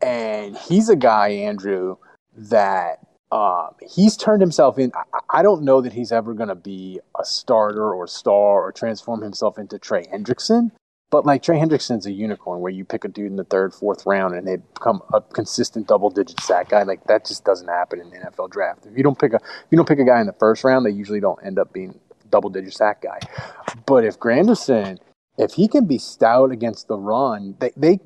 and 0.01 0.57
he's 0.57 0.89
a 0.89 0.95
guy, 0.95 1.29
Andrew, 1.29 1.97
that 2.35 2.99
um, 3.31 3.69
he's 3.89 4.17
turned 4.17 4.41
himself 4.41 4.77
in. 4.77 4.91
I, 4.93 5.39
I 5.39 5.41
don't 5.43 5.63
know 5.63 5.79
that 5.81 5.93
he's 5.93 6.11
ever 6.11 6.33
going 6.33 6.49
to 6.49 6.55
be 6.55 6.99
a 7.17 7.23
starter 7.23 7.93
or 7.93 8.07
star 8.07 8.61
or 8.61 8.71
transform 8.73 9.21
himself 9.21 9.57
into 9.57 9.79
Trey 9.79 10.03
Hendrickson. 10.05 10.71
But 11.11 11.25
like 11.25 11.43
Trey 11.43 11.59
Hendrickson's 11.59 12.05
a 12.05 12.11
unicorn, 12.11 12.61
where 12.61 12.71
you 12.71 12.85
pick 12.85 13.03
a 13.03 13.09
dude 13.09 13.27
in 13.27 13.35
the 13.35 13.43
third, 13.43 13.73
fourth 13.73 14.05
round, 14.05 14.33
and 14.33 14.47
they 14.47 14.55
become 14.55 15.01
a 15.13 15.21
consistent 15.21 15.87
double-digit 15.87 16.39
sack 16.39 16.69
guy. 16.69 16.83
Like 16.83 17.03
that 17.05 17.25
just 17.25 17.43
doesn't 17.43 17.67
happen 17.67 17.99
in 17.99 18.09
the 18.09 18.17
NFL 18.17 18.49
draft. 18.49 18.85
If 18.85 18.97
you 18.97 19.03
don't 19.03 19.19
pick 19.19 19.33
a 19.33 19.35
if 19.35 19.67
you 19.69 19.75
don't 19.75 19.87
pick 19.87 19.99
a 19.99 20.05
guy 20.05 20.21
in 20.21 20.27
the 20.27 20.35
first 20.39 20.63
round, 20.63 20.85
they 20.85 20.91
usually 20.91 21.19
don't 21.19 21.39
end 21.45 21.59
up 21.59 21.73
being 21.73 21.99
double-digit 22.29 22.73
sack 22.73 23.01
guy. 23.01 23.19
But 23.85 24.05
if 24.05 24.17
Granderson, 24.17 24.99
if 25.37 25.53
he 25.53 25.67
can 25.67 25.85
be 25.85 25.97
stout 25.97 26.51
against 26.51 26.87
the 26.87 26.97
run, 26.97 27.55
they 27.59 27.71
they 27.75 27.99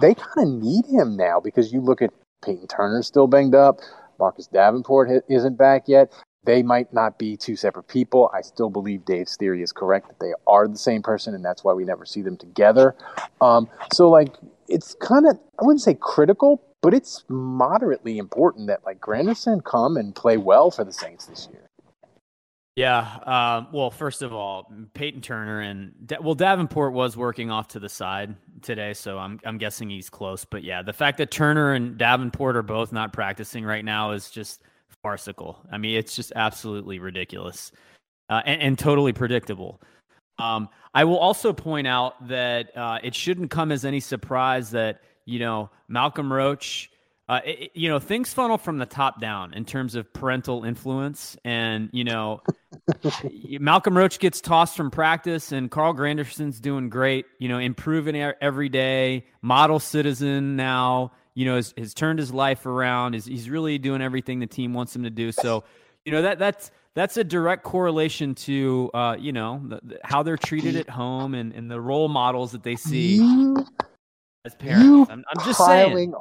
they 0.00 0.14
kind 0.14 0.48
of 0.48 0.62
need 0.62 0.84
him 0.86 1.16
now 1.16 1.38
because 1.38 1.72
you 1.72 1.80
look 1.80 2.02
at 2.02 2.10
Peyton 2.44 2.66
Turner 2.66 3.02
still 3.02 3.28
banged 3.28 3.54
up, 3.54 3.78
Marcus 4.18 4.48
Davenport 4.48 5.24
isn't 5.28 5.56
back 5.56 5.84
yet. 5.86 6.12
They 6.48 6.62
might 6.62 6.94
not 6.94 7.18
be 7.18 7.36
two 7.36 7.56
separate 7.56 7.88
people. 7.88 8.30
I 8.32 8.40
still 8.40 8.70
believe 8.70 9.04
Dave's 9.04 9.36
theory 9.36 9.62
is 9.62 9.70
correct 9.70 10.08
that 10.08 10.18
they 10.18 10.32
are 10.46 10.66
the 10.66 10.78
same 10.78 11.02
person, 11.02 11.34
and 11.34 11.44
that's 11.44 11.62
why 11.62 11.74
we 11.74 11.84
never 11.84 12.06
see 12.06 12.22
them 12.22 12.38
together. 12.38 12.94
Um, 13.42 13.68
so, 13.92 14.08
like, 14.08 14.34
it's 14.66 14.94
kind 14.94 15.26
of, 15.26 15.38
I 15.60 15.66
wouldn't 15.66 15.82
say 15.82 15.94
critical, 16.00 16.62
but 16.80 16.94
it's 16.94 17.22
moderately 17.28 18.16
important 18.16 18.68
that, 18.68 18.82
like, 18.86 18.98
Granderson 18.98 19.62
come 19.62 19.98
and 19.98 20.14
play 20.14 20.38
well 20.38 20.70
for 20.70 20.84
the 20.84 20.92
Saints 20.92 21.26
this 21.26 21.50
year. 21.52 21.68
Yeah. 22.76 23.18
Um, 23.26 23.68
well, 23.70 23.90
first 23.90 24.22
of 24.22 24.32
all, 24.32 24.72
Peyton 24.94 25.20
Turner 25.20 25.60
and 25.60 25.92
Da- 26.06 26.22
well, 26.22 26.34
Davenport 26.34 26.94
was 26.94 27.14
working 27.14 27.50
off 27.50 27.68
to 27.68 27.78
the 27.78 27.90
side 27.90 28.34
today, 28.62 28.94
so 28.94 29.18
I'm 29.18 29.38
I'm 29.44 29.58
guessing 29.58 29.90
he's 29.90 30.08
close. 30.08 30.46
But 30.46 30.64
yeah, 30.64 30.80
the 30.80 30.94
fact 30.94 31.18
that 31.18 31.30
Turner 31.30 31.74
and 31.74 31.98
Davenport 31.98 32.56
are 32.56 32.62
both 32.62 32.90
not 32.90 33.12
practicing 33.12 33.66
right 33.66 33.84
now 33.84 34.12
is 34.12 34.30
just 34.30 34.62
farcical. 35.02 35.64
I 35.70 35.78
mean, 35.78 35.96
it's 35.96 36.14
just 36.16 36.32
absolutely 36.34 36.98
ridiculous 36.98 37.72
uh, 38.28 38.42
and, 38.44 38.62
and, 38.62 38.78
totally 38.78 39.12
predictable. 39.12 39.80
Um, 40.38 40.68
I 40.94 41.04
will 41.04 41.18
also 41.18 41.52
point 41.52 41.86
out 41.86 42.28
that 42.28 42.76
uh, 42.76 42.98
it 43.02 43.14
shouldn't 43.14 43.50
come 43.50 43.72
as 43.72 43.84
any 43.84 44.00
surprise 44.00 44.70
that 44.70 45.00
you 45.24 45.38
know 45.38 45.70
Malcolm 45.88 46.32
Roach. 46.32 46.90
Uh, 47.28 47.40
it, 47.44 47.72
you 47.74 47.88
know 47.88 47.98
things 47.98 48.32
funnel 48.32 48.56
from 48.56 48.78
the 48.78 48.86
top 48.86 49.20
down 49.20 49.52
in 49.52 49.64
terms 49.64 49.94
of 49.94 50.10
parental 50.12 50.64
influence, 50.64 51.36
and 51.44 51.90
you 51.92 52.04
know 52.04 52.40
Malcolm 53.60 53.96
Roach 53.96 54.18
gets 54.18 54.40
tossed 54.40 54.76
from 54.76 54.90
practice, 54.90 55.52
and 55.52 55.70
Carl 55.70 55.92
Granderson's 55.92 56.60
doing 56.60 56.88
great. 56.88 57.26
You 57.38 57.48
know, 57.48 57.58
improving 57.58 58.16
every 58.16 58.68
day, 58.68 59.26
model 59.42 59.78
citizen 59.78 60.56
now 60.56 61.12
you 61.38 61.44
know, 61.44 61.54
has, 61.54 61.72
has 61.78 61.94
turned 61.94 62.18
his 62.18 62.34
life 62.34 62.66
around. 62.66 63.14
Is 63.14 63.24
he's 63.24 63.48
really 63.48 63.78
doing 63.78 64.02
everything 64.02 64.40
the 64.40 64.46
team 64.48 64.74
wants 64.74 64.96
him 64.96 65.04
to 65.04 65.10
do. 65.10 65.30
So, 65.30 65.62
you 66.04 66.10
know, 66.10 66.22
that 66.22 66.40
that's 66.40 66.72
that's 66.94 67.16
a 67.16 67.22
direct 67.22 67.62
correlation 67.62 68.34
to 68.34 68.90
uh, 68.92 69.16
you 69.16 69.30
know 69.30 69.62
the, 69.64 69.80
the, 69.84 70.00
how 70.02 70.24
they're 70.24 70.36
treated 70.36 70.74
at 70.74 70.90
home 70.90 71.34
and, 71.34 71.52
and 71.52 71.70
the 71.70 71.80
role 71.80 72.08
models 72.08 72.50
that 72.50 72.64
they 72.64 72.74
see 72.74 73.18
you, 73.18 73.64
as 74.44 74.56
parents. 74.56 75.10
I'm, 75.12 75.22
I'm, 75.32 75.44
just 75.44 75.60
piling, 75.60 76.10
saying. 76.10 76.14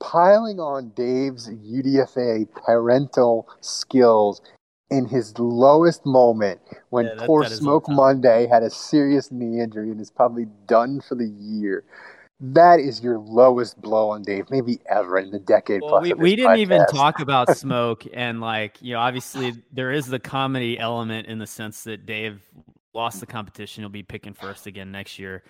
Piling 0.00 0.58
on 0.58 0.88
Dave's 0.88 1.48
UDFA 1.48 2.48
parental 2.50 3.48
skills 3.60 4.42
in 4.90 5.06
his 5.06 5.38
lowest 5.38 6.04
moment 6.04 6.60
when 6.90 7.06
yeah, 7.06 7.14
that, 7.14 7.26
poor 7.26 7.44
that 7.44 7.52
Smoke 7.52 7.88
Monday 7.88 8.48
had 8.48 8.64
a 8.64 8.70
serious 8.70 9.30
knee 9.30 9.60
injury 9.60 9.92
and 9.92 10.00
is 10.00 10.10
probably 10.10 10.46
done 10.66 11.00
for 11.00 11.14
the 11.14 11.28
year 11.28 11.84
that 12.40 12.78
is 12.78 13.02
your 13.02 13.18
lowest 13.18 13.80
blow 13.80 14.10
on 14.10 14.22
Dave, 14.22 14.46
maybe 14.50 14.78
ever 14.88 15.18
in 15.18 15.30
the 15.30 15.40
decade. 15.40 15.82
Well, 15.82 16.00
we, 16.00 16.12
we 16.14 16.36
didn't 16.36 16.52
podcast. 16.52 16.58
even 16.58 16.86
talk 16.86 17.20
about 17.20 17.56
smoke, 17.56 18.04
and 18.12 18.40
like 18.40 18.80
you 18.80 18.94
know, 18.94 19.00
obviously 19.00 19.54
there 19.72 19.90
is 19.90 20.06
the 20.06 20.20
comedy 20.20 20.78
element 20.78 21.26
in 21.26 21.38
the 21.38 21.46
sense 21.46 21.84
that 21.84 22.06
Dave 22.06 22.40
lost 22.94 23.20
the 23.20 23.26
competition; 23.26 23.82
he'll 23.82 23.90
be 23.90 24.04
picking 24.04 24.34
first 24.34 24.66
again 24.66 24.92
next 24.92 25.18
year. 25.18 25.42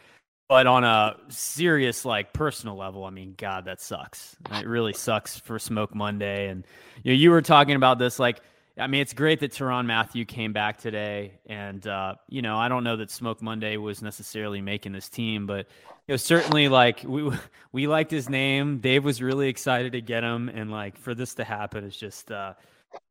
But 0.49 0.67
on 0.67 0.83
a 0.83 1.17
serious, 1.29 2.07
like 2.07 2.33
personal 2.33 2.75
level, 2.75 3.05
I 3.05 3.11
mean, 3.11 3.35
God, 3.37 3.67
that 3.67 3.83
sucks. 3.83 4.35
It 4.53 4.67
really 4.67 4.95
sucks 4.95 5.39
for 5.39 5.59
Smoke 5.59 5.95
Monday, 5.95 6.49
and 6.49 6.65
you 7.03 7.13
know, 7.13 7.17
you 7.17 7.31
were 7.31 7.43
talking 7.43 7.77
about 7.77 7.99
this 7.99 8.19
like 8.19 8.41
I 8.79 8.87
mean, 8.87 9.01
it's 9.01 9.13
great 9.13 9.41
that 9.41 9.53
Tyrann 9.53 9.87
Mathieu 9.87 10.25
came 10.25 10.53
back 10.53 10.79
today, 10.79 11.41
and 11.47 11.85
uh, 11.87 12.15
you 12.29 12.43
know, 12.43 12.57
I 12.57 12.69
don't 12.69 12.85
know 12.85 12.97
that 12.97 13.11
Smoke 13.11 13.43
Monday 13.43 13.77
was 13.77 14.03
necessarily 14.03 14.61
making 14.61 14.93
this 14.93 15.09
team, 15.09 15.47
but 15.47 15.67
you 16.07 16.13
know, 16.13 16.17
certainly 16.17 16.69
like 16.69 17.05
we 17.07 17.31
we 17.73 17.87
liked 17.87 18.11
his 18.11 18.29
name. 18.29 18.79
Dave 18.79 19.05
was 19.05 19.21
really 19.21 19.49
excited 19.49 19.93
to 19.93 20.01
get 20.01 20.23
him, 20.23 20.49
and 20.49 20.71
like 20.71 20.97
for 20.97 21.15
this 21.15 21.35
to 21.35 21.45
happen 21.45 21.85
is 21.85 21.97
just 21.97 22.31
uh, 22.31 22.55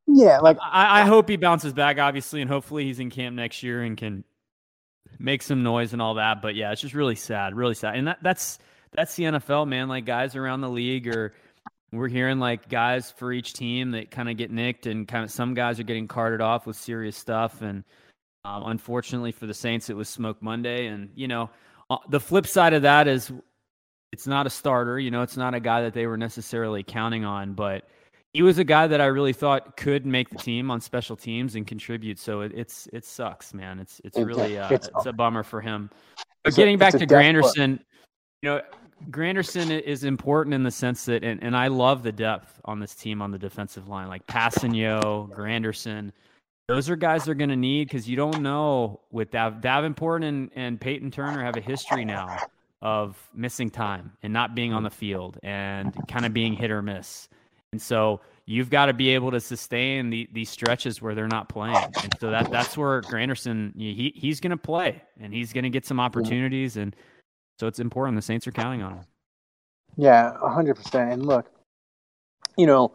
yeah. 0.06 0.38
Like 0.40 0.58
I, 0.62 1.02
I 1.02 1.04
hope 1.04 1.28
he 1.28 1.36
bounces 1.36 1.72
back, 1.72 1.98
obviously, 1.98 2.40
and 2.40 2.50
hopefully 2.50 2.84
he's 2.84 3.00
in 3.00 3.10
camp 3.10 3.36
next 3.36 3.62
year 3.62 3.82
and 3.82 3.96
can 3.96 4.24
make 5.18 5.42
some 5.42 5.62
noise 5.62 5.92
and 5.92 6.00
all 6.00 6.14
that. 6.14 6.40
But 6.40 6.54
yeah, 6.54 6.72
it's 6.72 6.80
just 6.80 6.94
really 6.94 7.16
sad, 7.16 7.54
really 7.54 7.74
sad, 7.74 7.96
and 7.96 8.08
that 8.08 8.18
that's 8.22 8.58
that's 8.92 9.14
the 9.16 9.24
NFL, 9.24 9.68
man. 9.68 9.88
Like 9.88 10.06
guys 10.06 10.34
around 10.34 10.62
the 10.62 10.70
league 10.70 11.08
are 11.08 11.34
we're 11.92 12.08
hearing 12.08 12.38
like 12.38 12.68
guys 12.68 13.10
for 13.10 13.32
each 13.32 13.54
team 13.54 13.92
that 13.92 14.10
kind 14.10 14.28
of 14.28 14.36
get 14.36 14.50
nicked, 14.50 14.86
and 14.86 15.08
kind 15.08 15.24
of 15.24 15.30
some 15.30 15.54
guys 15.54 15.80
are 15.80 15.84
getting 15.84 16.08
carted 16.08 16.40
off 16.40 16.66
with 16.66 16.76
serious 16.76 17.16
stuff. 17.16 17.62
And 17.62 17.84
um, 18.44 18.64
unfortunately 18.66 19.32
for 19.32 19.46
the 19.46 19.54
Saints, 19.54 19.90
it 19.90 19.96
was 19.96 20.08
Smoke 20.08 20.42
Monday. 20.42 20.86
And 20.86 21.10
you 21.14 21.28
know, 21.28 21.50
uh, 21.90 21.98
the 22.08 22.20
flip 22.20 22.46
side 22.46 22.74
of 22.74 22.82
that 22.82 23.08
is 23.08 23.32
it's 24.12 24.26
not 24.26 24.46
a 24.46 24.50
starter. 24.50 24.98
You 24.98 25.10
know, 25.10 25.22
it's 25.22 25.36
not 25.36 25.54
a 25.54 25.60
guy 25.60 25.82
that 25.82 25.94
they 25.94 26.06
were 26.06 26.16
necessarily 26.16 26.82
counting 26.82 27.24
on, 27.24 27.54
but 27.54 27.88
he 28.32 28.42
was 28.42 28.58
a 28.58 28.64
guy 28.64 28.86
that 28.86 29.00
I 29.00 29.06
really 29.06 29.32
thought 29.32 29.76
could 29.76 30.04
make 30.04 30.28
the 30.30 30.36
team 30.36 30.70
on 30.70 30.80
special 30.80 31.16
teams 31.16 31.54
and 31.54 31.66
contribute. 31.66 32.18
So 32.18 32.42
it, 32.42 32.52
it's 32.54 32.86
it 32.92 33.04
sucks, 33.04 33.54
man. 33.54 33.78
It's 33.78 34.00
it's 34.04 34.18
really 34.18 34.58
uh, 34.58 34.68
it's, 34.70 34.88
it's 34.94 35.06
a 35.06 35.12
bummer 35.12 35.42
for 35.42 35.60
him. 35.60 35.90
But 36.44 36.54
getting 36.54 36.78
back 36.78 36.94
to 36.94 37.06
Granderson, 37.06 37.80
you 38.42 38.50
know, 38.50 38.62
Granderson 39.10 39.80
is 39.80 40.04
important 40.04 40.54
in 40.54 40.62
the 40.62 40.70
sense 40.70 41.04
that, 41.06 41.24
and, 41.24 41.42
and 41.42 41.56
I 41.56 41.68
love 41.68 42.02
the 42.02 42.12
depth 42.12 42.60
on 42.64 42.80
this 42.80 42.94
team 42.94 43.22
on 43.22 43.30
the 43.30 43.38
defensive 43.38 43.88
line, 43.88 44.08
like 44.08 44.26
Kpassagnon, 44.26 45.30
Granderson. 45.30 46.12
Those 46.66 46.90
are 46.90 46.96
guys 46.96 47.24
they're 47.24 47.34
going 47.34 47.50
to 47.50 47.56
need 47.56 47.88
because 47.88 48.08
you 48.08 48.16
don't 48.16 48.42
know 48.42 49.00
with 49.10 49.30
Dav- 49.30 49.60
Davenport 49.60 50.22
and, 50.24 50.50
and 50.54 50.80
Peyton 50.80 51.10
Turner 51.10 51.42
have 51.42 51.56
a 51.56 51.60
history 51.60 52.04
now 52.04 52.38
of 52.82 53.16
missing 53.34 53.70
time 53.70 54.12
and 54.22 54.32
not 54.32 54.54
being 54.54 54.72
on 54.72 54.82
the 54.82 54.90
field 54.90 55.38
and 55.42 55.94
kind 56.08 56.26
of 56.26 56.34
being 56.34 56.52
hit 56.52 56.70
or 56.70 56.82
miss. 56.82 57.28
And 57.72 57.80
so 57.80 58.20
you've 58.44 58.70
got 58.70 58.86
to 58.86 58.92
be 58.92 59.10
able 59.10 59.30
to 59.30 59.40
sustain 59.40 60.10
the, 60.10 60.28
these 60.32 60.50
stretches 60.50 61.00
where 61.00 61.14
they're 61.14 61.26
not 61.26 61.48
playing. 61.48 61.76
And 62.02 62.14
so 62.20 62.30
that 62.30 62.50
that's 62.50 62.76
where 62.76 63.00
Granderson 63.02 63.74
he 63.76 64.12
he's 64.14 64.40
going 64.40 64.50
to 64.50 64.56
play 64.56 65.02
and 65.20 65.32
he's 65.32 65.52
going 65.52 65.64
to 65.64 65.70
get 65.70 65.86
some 65.86 66.00
opportunities 66.00 66.76
and– 66.76 66.94
so 67.58 67.66
it's 67.66 67.80
important. 67.80 68.16
The 68.16 68.22
Saints 68.22 68.46
are 68.46 68.52
counting 68.52 68.82
on 68.82 68.92
him. 68.94 69.04
Yeah, 69.96 70.32
hundred 70.40 70.76
percent. 70.76 71.12
And 71.12 71.26
look, 71.26 71.50
you 72.56 72.66
know, 72.66 72.92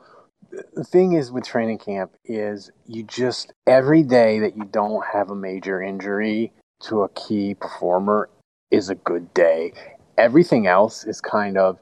the 0.73 0.83
thing 0.83 1.13
is 1.13 1.31
with 1.31 1.45
training 1.45 1.79
camp 1.79 2.15
is 2.23 2.71
you 2.87 3.03
just 3.03 3.53
every 3.67 4.03
day 4.03 4.39
that 4.39 4.55
you 4.55 4.63
don't 4.63 5.03
have 5.11 5.29
a 5.29 5.35
major 5.35 5.81
injury 5.81 6.53
to 6.83 7.01
a 7.01 7.09
key 7.09 7.55
performer 7.55 8.29
is 8.71 8.89
a 8.89 8.95
good 8.95 9.33
day. 9.33 9.73
Everything 10.17 10.65
else 10.65 11.05
is 11.05 11.19
kind 11.19 11.57
of 11.57 11.77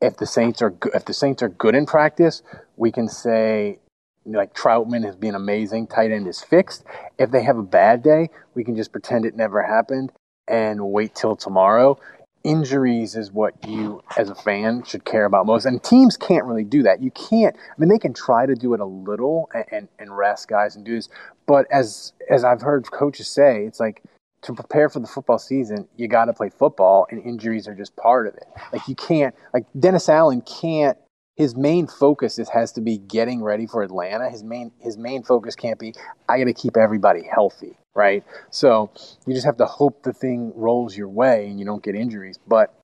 if 0.00 0.16
the 0.16 0.26
Saints 0.26 0.62
are 0.62 0.70
good, 0.70 0.92
if 0.94 1.06
the 1.06 1.14
Saints 1.14 1.42
are 1.42 1.48
good 1.48 1.74
in 1.74 1.86
practice, 1.86 2.42
we 2.76 2.92
can 2.92 3.08
say 3.08 3.78
like 4.24 4.54
Troutman 4.54 5.04
has 5.04 5.16
been 5.16 5.34
amazing. 5.34 5.88
Tight 5.88 6.12
end 6.12 6.28
is 6.28 6.42
fixed. 6.42 6.84
If 7.18 7.32
they 7.32 7.42
have 7.42 7.58
a 7.58 7.62
bad 7.62 8.02
day, 8.02 8.30
we 8.54 8.62
can 8.62 8.76
just 8.76 8.92
pretend 8.92 9.24
it 9.24 9.36
never 9.36 9.62
happened 9.62 10.12
and 10.48 10.80
wait 10.90 11.14
till 11.14 11.36
tomorrow. 11.36 11.98
Injuries 12.42 13.16
is 13.16 13.32
what 13.32 13.54
you, 13.66 14.02
as 14.18 14.28
a 14.28 14.34
fan, 14.34 14.84
should 14.84 15.04
care 15.06 15.24
about 15.24 15.46
most. 15.46 15.64
And 15.64 15.82
teams 15.82 16.16
can't 16.16 16.44
really 16.44 16.64
do 16.64 16.82
that. 16.82 17.02
You 17.02 17.10
can't. 17.12 17.56
I 17.56 17.74
mean, 17.78 17.88
they 17.88 17.98
can 17.98 18.12
try 18.12 18.44
to 18.44 18.54
do 18.54 18.74
it 18.74 18.80
a 18.80 18.84
little 18.84 19.48
and, 19.54 19.64
and, 19.70 19.88
and 19.98 20.16
rest 20.16 20.48
guys 20.48 20.76
and 20.76 20.84
do 20.84 20.96
this. 20.96 21.08
But 21.46 21.66
as 21.70 22.12
as 22.30 22.44
I've 22.44 22.60
heard 22.60 22.90
coaches 22.90 23.28
say, 23.28 23.64
it's 23.64 23.80
like 23.80 24.02
to 24.42 24.52
prepare 24.52 24.90
for 24.90 25.00
the 25.00 25.06
football 25.06 25.38
season, 25.38 25.88
you 25.96 26.06
got 26.06 26.26
to 26.26 26.34
play 26.34 26.50
football, 26.50 27.06
and 27.10 27.24
injuries 27.24 27.66
are 27.66 27.74
just 27.74 27.96
part 27.96 28.26
of 28.26 28.34
it. 28.34 28.46
Like 28.74 28.86
you 28.88 28.94
can't, 28.94 29.34
like 29.54 29.64
Dennis 29.78 30.10
Allen 30.10 30.42
can't 30.42 30.98
his 31.36 31.56
main 31.56 31.86
focus 31.86 32.38
is 32.38 32.48
has 32.48 32.72
to 32.72 32.80
be 32.80 32.98
getting 32.98 33.42
ready 33.42 33.66
for 33.66 33.82
Atlanta. 33.82 34.30
His 34.30 34.44
main 34.44 34.72
his 34.80 34.96
main 34.96 35.22
focus 35.22 35.56
can't 35.56 35.78
be 35.78 35.94
I 36.28 36.38
got 36.38 36.44
to 36.44 36.54
keep 36.54 36.76
everybody 36.76 37.22
healthy, 37.24 37.76
right? 37.94 38.24
So 38.50 38.90
you 39.26 39.34
just 39.34 39.46
have 39.46 39.56
to 39.58 39.66
hope 39.66 40.02
the 40.02 40.12
thing 40.12 40.52
rolls 40.54 40.96
your 40.96 41.08
way 41.08 41.48
and 41.48 41.58
you 41.58 41.64
don't 41.64 41.82
get 41.82 41.94
injuries. 41.94 42.38
But 42.46 42.74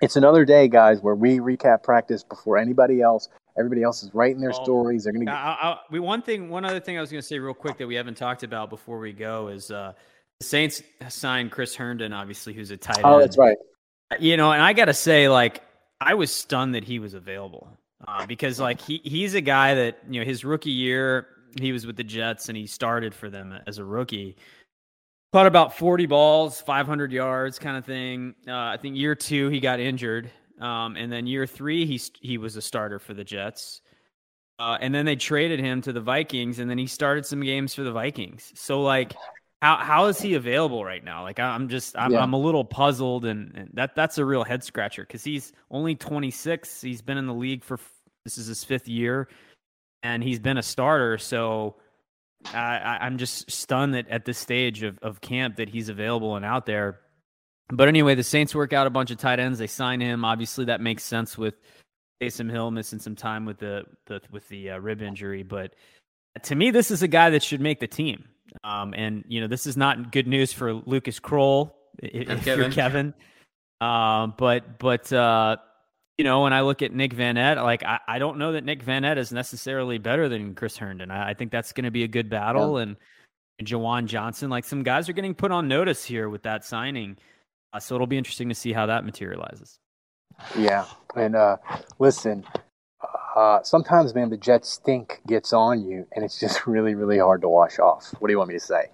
it's 0.00 0.16
another 0.16 0.44
day, 0.44 0.68
guys, 0.68 1.00
where 1.00 1.14
we 1.14 1.38
recap 1.38 1.82
practice 1.82 2.22
before 2.22 2.58
anybody 2.58 3.00
else. 3.00 3.28
Everybody 3.58 3.82
else 3.82 4.04
is 4.04 4.14
writing 4.14 4.40
their 4.40 4.50
well, 4.50 4.64
stories. 4.64 5.04
They're 5.04 5.12
going 5.12 5.26
to. 5.26 5.32
Get- 5.32 5.78
we 5.90 5.98
one 5.98 6.22
thing, 6.22 6.48
one 6.48 6.64
other 6.64 6.78
thing 6.78 6.96
I 6.96 7.00
was 7.00 7.10
going 7.10 7.20
to 7.20 7.26
say 7.26 7.38
real 7.38 7.54
quick 7.54 7.78
that 7.78 7.88
we 7.88 7.96
haven't 7.96 8.16
talked 8.16 8.44
about 8.44 8.70
before 8.70 9.00
we 9.00 9.12
go 9.12 9.48
is 9.48 9.72
uh, 9.72 9.94
the 10.38 10.46
Saints 10.46 10.82
signed 11.08 11.50
Chris 11.50 11.74
Herndon, 11.74 12.12
obviously, 12.12 12.54
who's 12.54 12.70
a 12.70 12.76
tight 12.76 13.00
oh, 13.02 13.14
end. 13.14 13.16
Oh, 13.16 13.20
that's 13.20 13.36
right. 13.36 13.56
You 14.20 14.36
know, 14.36 14.52
and 14.52 14.62
I 14.62 14.74
got 14.74 14.84
to 14.84 14.94
say, 14.94 15.28
like, 15.28 15.62
I 16.00 16.14
was 16.14 16.30
stunned 16.30 16.76
that 16.76 16.84
he 16.84 17.00
was 17.00 17.14
available 17.14 17.68
uh, 18.06 18.26
because 18.26 18.60
like 18.60 18.80
he 18.80 19.00
he's 19.04 19.34
a 19.34 19.40
guy 19.40 19.74
that 19.74 19.98
you 20.08 20.20
know 20.20 20.24
his 20.24 20.44
rookie 20.44 20.70
year 20.70 21.26
he 21.62 21.72
was 21.72 21.86
with 21.86 21.96
the 21.96 22.04
Jets 22.04 22.48
and 22.48 22.56
he 22.56 22.66
started 22.66 23.14
for 23.14 23.30
them 23.30 23.58
as 23.66 23.78
a 23.78 23.84
rookie. 23.84 24.36
Caught 25.32 25.46
about 25.46 25.76
40 25.76 26.06
balls, 26.06 26.60
500 26.60 27.12
yards, 27.12 27.58
kind 27.58 27.76
of 27.76 27.84
thing. 27.84 28.34
Uh, 28.46 28.54
I 28.54 28.78
think 28.80 28.96
year 28.96 29.14
two 29.14 29.48
he 29.50 29.60
got 29.60 29.78
injured, 29.78 30.30
um, 30.60 30.96
and 30.96 31.12
then 31.12 31.26
year 31.26 31.46
three 31.46 31.84
he 31.84 32.00
he 32.20 32.38
was 32.38 32.56
a 32.56 32.62
starter 32.62 32.98
for 32.98 33.12
the 33.14 33.24
Jets. 33.24 33.82
Uh, 34.58 34.76
and 34.80 34.92
then 34.92 35.04
they 35.04 35.14
traded 35.14 35.60
him 35.60 35.82
to 35.82 35.92
the 35.92 36.00
Vikings, 36.00 36.58
and 36.58 36.68
then 36.68 36.78
he 36.78 36.86
started 36.86 37.24
some 37.24 37.42
games 37.42 37.74
for 37.74 37.82
the 37.82 37.92
Vikings. 37.92 38.52
So 38.56 38.80
like 38.82 39.14
how 39.60 39.76
how 39.76 40.06
is 40.06 40.20
he 40.20 40.34
available 40.34 40.84
right 40.84 41.02
now? 41.02 41.22
Like 41.22 41.40
I'm 41.40 41.68
just 41.68 41.96
I'm, 41.96 42.12
yeah. 42.12 42.22
I'm 42.22 42.32
a 42.32 42.38
little 42.38 42.64
puzzled, 42.64 43.24
and, 43.24 43.54
and, 43.56 43.70
that 43.74 43.94
that's 43.94 44.18
a 44.18 44.24
real 44.24 44.44
head 44.44 44.62
scratcher 44.62 45.02
because 45.02 45.24
he's 45.24 45.52
only 45.70 45.94
26. 45.94 46.80
He's 46.80 47.02
been 47.02 47.18
in 47.18 47.26
the 47.26 47.34
league 47.34 47.64
for 47.64 47.78
this 48.24 48.38
is 48.38 48.46
his 48.46 48.62
fifth 48.62 48.88
year, 48.88 49.28
and 50.02 50.22
he's 50.22 50.38
been 50.38 50.58
a 50.58 50.62
starter. 50.62 51.18
So 51.18 51.76
I, 52.52 52.98
I'm 53.00 53.18
just 53.18 53.50
stunned 53.50 53.94
that 53.94 54.08
at 54.08 54.24
this 54.24 54.38
stage 54.38 54.82
of 54.82 54.98
of 55.02 55.20
camp 55.20 55.56
that 55.56 55.68
he's 55.68 55.88
available 55.88 56.36
and 56.36 56.44
out 56.44 56.66
there. 56.66 57.00
But 57.70 57.88
anyway, 57.88 58.14
the 58.14 58.22
Saints 58.22 58.54
work 58.54 58.72
out 58.72 58.86
a 58.86 58.90
bunch 58.90 59.10
of 59.10 59.18
tight 59.18 59.40
ends. 59.40 59.58
They 59.58 59.66
sign 59.66 60.00
him. 60.00 60.24
Obviously, 60.24 60.66
that 60.66 60.80
makes 60.80 61.04
sense 61.04 61.36
with 61.36 61.54
Taysom 62.22 62.50
Hill 62.50 62.70
missing 62.70 62.98
some 62.98 63.14
time 63.14 63.44
with 63.44 63.58
the, 63.58 63.84
the 64.06 64.20
with 64.30 64.48
the 64.48 64.70
uh, 64.70 64.78
rib 64.78 65.02
injury. 65.02 65.42
But 65.42 65.74
to 66.44 66.54
me, 66.54 66.70
this 66.70 66.90
is 66.90 67.02
a 67.02 67.08
guy 67.08 67.30
that 67.30 67.42
should 67.42 67.60
make 67.60 67.80
the 67.80 67.86
team. 67.86 68.24
Um, 68.64 68.94
and 68.96 69.24
you 69.28 69.40
know, 69.40 69.46
this 69.46 69.66
is 69.66 69.76
not 69.76 70.12
good 70.12 70.26
news 70.26 70.52
for 70.52 70.72
Lucas 70.72 71.20
Krull 71.20 71.72
if, 71.98 72.30
if 72.30 72.44
Kevin. 72.44 72.64
you're 72.64 72.72
Kevin. 72.72 73.14
Um, 73.80 74.34
but 74.36 74.78
but 74.78 75.12
uh, 75.12 75.58
you 76.18 76.24
know, 76.24 76.42
when 76.42 76.52
I 76.52 76.62
look 76.62 76.82
at 76.82 76.92
Nick 76.92 77.14
Vannett, 77.14 77.62
like 77.62 77.84
I, 77.84 78.00
I 78.06 78.18
don't 78.18 78.38
know 78.38 78.52
that 78.52 78.64
Nick 78.64 78.84
Vannett 78.84 79.16
is 79.16 79.32
necessarily 79.32 79.98
better 79.98 80.28
than 80.28 80.54
Chris 80.54 80.76
Herndon. 80.76 81.12
I, 81.12 81.30
I 81.30 81.34
think 81.34 81.52
that's 81.52 81.72
going 81.72 81.84
to 81.84 81.92
be 81.92 82.02
a 82.02 82.08
good 82.08 82.28
battle. 82.28 82.76
Yeah. 82.76 82.82
And, 82.82 82.96
and 83.60 83.68
Juwan 83.68 84.06
Johnson, 84.06 84.50
like 84.50 84.64
some 84.64 84.82
guys 84.82 85.08
are 85.08 85.12
getting 85.12 85.34
put 85.34 85.52
on 85.52 85.68
notice 85.68 86.04
here 86.04 86.28
with 86.28 86.42
that 86.42 86.64
signing. 86.64 87.16
Uh, 87.72 87.78
so 87.78 87.94
it'll 87.94 88.08
be 88.08 88.18
interesting 88.18 88.48
to 88.48 88.54
see 88.54 88.72
how 88.72 88.86
that 88.86 89.04
materializes. 89.04 89.78
Yeah, 90.56 90.86
and 91.16 91.34
uh, 91.34 91.56
listen, 91.98 92.44
uh, 93.36 93.62
sometimes, 93.62 94.14
man, 94.14 94.30
the 94.30 94.36
jet 94.36 94.64
stink 94.64 95.20
gets 95.26 95.52
on 95.52 95.82
you, 95.82 96.06
and 96.12 96.24
it's 96.24 96.40
just 96.40 96.66
really, 96.66 96.94
really 96.94 97.18
hard 97.18 97.42
to 97.42 97.48
wash 97.48 97.78
off. 97.78 98.12
What 98.18 98.28
do 98.28 98.32
you 98.32 98.38
want 98.38 98.48
me 98.48 98.54
to 98.54 98.64
say? 98.64 98.86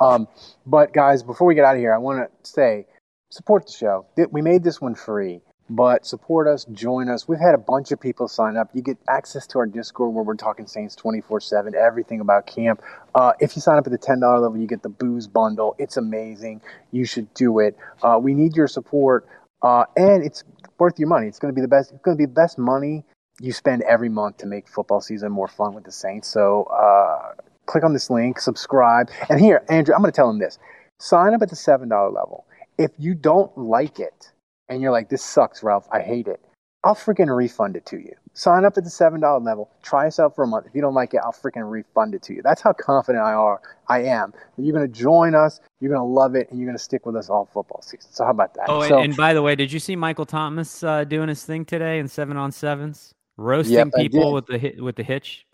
Um, 0.00 0.28
but 0.66 0.92
guys, 0.92 1.22
before 1.22 1.46
we 1.46 1.54
get 1.54 1.64
out 1.64 1.74
of 1.74 1.80
here, 1.80 1.94
I 1.94 1.98
want 1.98 2.18
to 2.18 2.50
say 2.50 2.86
support 3.30 3.66
the 3.66 3.72
show. 3.72 4.06
We 4.30 4.42
made 4.42 4.64
this 4.64 4.80
one 4.80 4.94
free 4.94 5.40
but 5.68 6.06
support 6.06 6.46
us, 6.46 6.64
join 6.72 7.08
us. 7.08 7.26
We've 7.26 7.40
had 7.40 7.54
a 7.54 7.58
bunch 7.58 7.92
of 7.92 8.00
people 8.00 8.28
sign 8.28 8.56
up. 8.56 8.70
You 8.72 8.82
get 8.82 8.98
access 9.08 9.46
to 9.48 9.58
our 9.58 9.66
Discord 9.66 10.14
where 10.14 10.22
we're 10.24 10.36
talking 10.36 10.66
Saints 10.66 10.94
24 10.94 11.40
7, 11.40 11.74
everything 11.74 12.20
about 12.20 12.46
camp. 12.46 12.82
Uh, 13.14 13.32
if 13.40 13.56
you 13.56 13.62
sign 13.62 13.78
up 13.78 13.86
at 13.86 13.92
the 13.92 13.98
$10 13.98 14.20
level, 14.20 14.56
you 14.56 14.66
get 14.66 14.82
the 14.82 14.88
booze 14.88 15.26
bundle. 15.26 15.74
It's 15.78 15.96
amazing. 15.96 16.60
You 16.92 17.04
should 17.04 17.32
do 17.34 17.58
it. 17.58 17.76
Uh, 18.02 18.18
we 18.22 18.34
need 18.34 18.56
your 18.56 18.68
support, 18.68 19.26
uh, 19.62 19.84
and 19.96 20.24
it's 20.24 20.44
worth 20.78 20.98
your 20.98 21.08
money. 21.08 21.26
It's 21.26 21.38
going 21.38 21.52
to 21.52 21.56
be 21.56 21.62
the 21.62 21.68
best. 21.68 21.92
It's 21.92 22.02
going 22.02 22.16
to 22.16 22.20
be 22.20 22.26
the 22.26 22.32
best 22.32 22.58
money 22.58 23.04
you 23.40 23.52
spend 23.52 23.82
every 23.82 24.08
month 24.08 24.38
to 24.38 24.46
make 24.46 24.68
football 24.68 25.00
season 25.00 25.30
more 25.30 25.48
fun 25.48 25.74
with 25.74 25.84
the 25.84 25.92
Saints. 25.92 26.28
So 26.28 26.64
uh, 26.64 27.34
click 27.66 27.84
on 27.84 27.92
this 27.92 28.10
link, 28.10 28.40
subscribe. 28.40 29.10
And 29.28 29.40
here, 29.40 29.64
Andrew, 29.68 29.94
I'm 29.94 30.00
going 30.00 30.12
to 30.12 30.16
tell 30.16 30.30
him 30.30 30.38
this 30.38 30.58
sign 30.98 31.34
up 31.34 31.42
at 31.42 31.50
the 31.50 31.56
$7 31.56 31.82
level. 32.14 32.46
If 32.78 32.92
you 32.98 33.14
don't 33.14 33.56
like 33.56 34.00
it, 34.00 34.32
and 34.68 34.82
you're 34.82 34.92
like, 34.92 35.08
this 35.08 35.24
sucks, 35.24 35.62
Ralph, 35.62 35.88
I 35.92 36.00
hate 36.00 36.26
it, 36.26 36.40
I'll 36.84 36.94
freaking 36.94 37.34
refund 37.34 37.76
it 37.76 37.84
to 37.86 37.98
you. 37.98 38.12
Sign 38.34 38.64
up 38.64 38.76
at 38.76 38.84
the 38.84 38.90
$7 38.90 39.44
level, 39.44 39.70
try 39.82 40.06
us 40.06 40.20
out 40.20 40.36
for 40.36 40.44
a 40.44 40.46
month. 40.46 40.66
If 40.66 40.74
you 40.74 40.80
don't 40.80 40.94
like 40.94 41.14
it, 41.14 41.20
I'll 41.24 41.32
freaking 41.32 41.68
refund 41.68 42.14
it 42.14 42.22
to 42.24 42.34
you. 42.34 42.42
That's 42.42 42.60
how 42.60 42.74
confident 42.74 43.24
I 43.24 43.32
are 43.32 43.60
I 43.88 44.02
am. 44.02 44.32
You're 44.56 44.76
going 44.76 44.86
to 44.86 45.00
join 45.00 45.34
us, 45.34 45.60
you're 45.80 45.90
going 45.90 46.00
to 46.00 46.06
love 46.06 46.36
it, 46.36 46.48
and 46.50 46.60
you're 46.60 46.66
going 46.66 46.76
to 46.76 46.82
stick 46.82 47.06
with 47.06 47.16
us 47.16 47.28
all 47.28 47.46
football 47.52 47.82
season. 47.82 48.10
So 48.12 48.24
how 48.24 48.30
about 48.30 48.54
that? 48.54 48.66
Oh, 48.68 48.86
so, 48.86 48.96
and, 48.96 49.06
and, 49.06 49.16
by 49.16 49.34
the 49.34 49.42
way, 49.42 49.56
did 49.56 49.72
you 49.72 49.80
see 49.80 49.96
Michael 49.96 50.26
Thomas 50.26 50.84
uh, 50.84 51.04
doing 51.04 51.28
his 51.28 51.44
thing 51.44 51.64
today 51.64 51.98
in 51.98 52.06
seven 52.08 52.36
on 52.36 52.52
sevens, 52.52 53.12
roasting 53.36 53.74
yep, 53.74 53.92
people 53.96 54.32
with 54.32 54.46
the 54.46 54.80
with 54.80 54.94
the 54.94 55.02
hitch? 55.02 55.44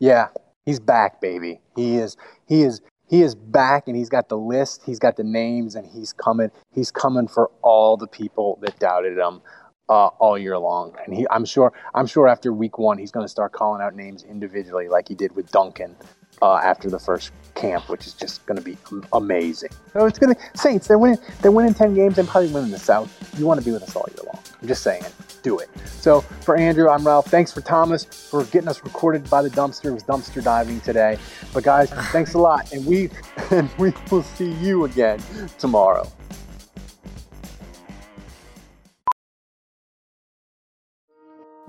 Yeah, 0.00 0.28
he's 0.66 0.80
back, 0.80 1.20
baby. 1.20 1.60
He 1.76 1.96
is. 1.96 2.16
He 2.46 2.62
is 2.62 2.80
he 3.10 3.22
is 3.22 3.34
back 3.34 3.88
and 3.88 3.96
he's 3.96 4.08
got 4.08 4.28
the 4.28 4.38
list, 4.38 4.82
he's 4.86 5.00
got 5.00 5.16
the 5.16 5.24
names, 5.24 5.74
and 5.74 5.86
he's 5.86 6.12
coming. 6.12 6.50
He's 6.72 6.92
coming 6.92 7.28
for 7.28 7.50
all 7.62 7.96
the 7.96 8.06
people 8.06 8.58
that 8.62 8.78
doubted 8.78 9.18
him 9.18 9.42
uh, 9.90 10.06
all 10.18 10.38
year 10.38 10.56
long. 10.56 10.94
And 11.04 11.14
he, 11.14 11.26
I'm 11.30 11.44
sure, 11.44 11.72
I'm 11.94 12.06
sure 12.06 12.28
after 12.28 12.52
week 12.52 12.78
one, 12.78 12.96
he's 12.96 13.10
going 13.10 13.24
to 13.24 13.28
start 13.28 13.52
calling 13.52 13.82
out 13.82 13.94
names 13.94 14.22
individually, 14.22 14.88
like 14.88 15.08
he 15.08 15.14
did 15.14 15.34
with 15.34 15.50
Duncan 15.50 15.96
uh, 16.40 16.56
after 16.56 16.88
the 16.88 16.98
first 16.98 17.32
camp, 17.56 17.88
which 17.90 18.06
is 18.06 18.14
just 18.14 18.46
going 18.46 18.56
to 18.56 18.62
be 18.62 18.78
amazing. 19.12 19.70
So 19.92 20.06
it's 20.06 20.18
going 20.18 20.34
to 20.34 20.40
Saints. 20.54 20.86
They're 20.86 20.98
winning. 20.98 21.18
They're 21.42 21.50
winning 21.50 21.74
ten 21.74 21.94
games 21.94 22.16
and 22.18 22.26
probably 22.26 22.52
winning 22.52 22.70
the 22.70 22.78
South. 22.78 23.10
You 23.38 23.46
want 23.46 23.60
to 23.60 23.66
be 23.66 23.72
with 23.72 23.82
us 23.82 23.94
all 23.96 24.06
year 24.08 24.24
long. 24.24 24.42
I'm 24.62 24.68
just 24.68 24.82
saying 24.82 25.04
do 25.42 25.58
it. 25.58 25.70
So 25.86 26.20
for 26.20 26.56
Andrew, 26.56 26.88
I'm 26.88 27.06
Ralph. 27.06 27.26
Thanks 27.26 27.50
for 27.50 27.62
Thomas 27.62 28.04
for 28.04 28.44
getting 28.44 28.68
us 28.68 28.82
recorded 28.84 29.28
by 29.30 29.42
the 29.42 29.48
dumpster. 29.50 29.86
It 29.86 29.92
was 29.92 30.04
dumpster 30.04 30.42
diving 30.42 30.80
today. 30.82 31.18
But 31.52 31.64
guys, 31.64 31.90
thanks 32.12 32.34
a 32.34 32.38
lot, 32.38 32.72
and 32.72 32.84
we 32.86 33.10
and 33.50 33.68
we 33.78 33.92
will 34.10 34.22
see 34.22 34.52
you 34.52 34.84
again 34.84 35.20
tomorrow. 35.58 36.10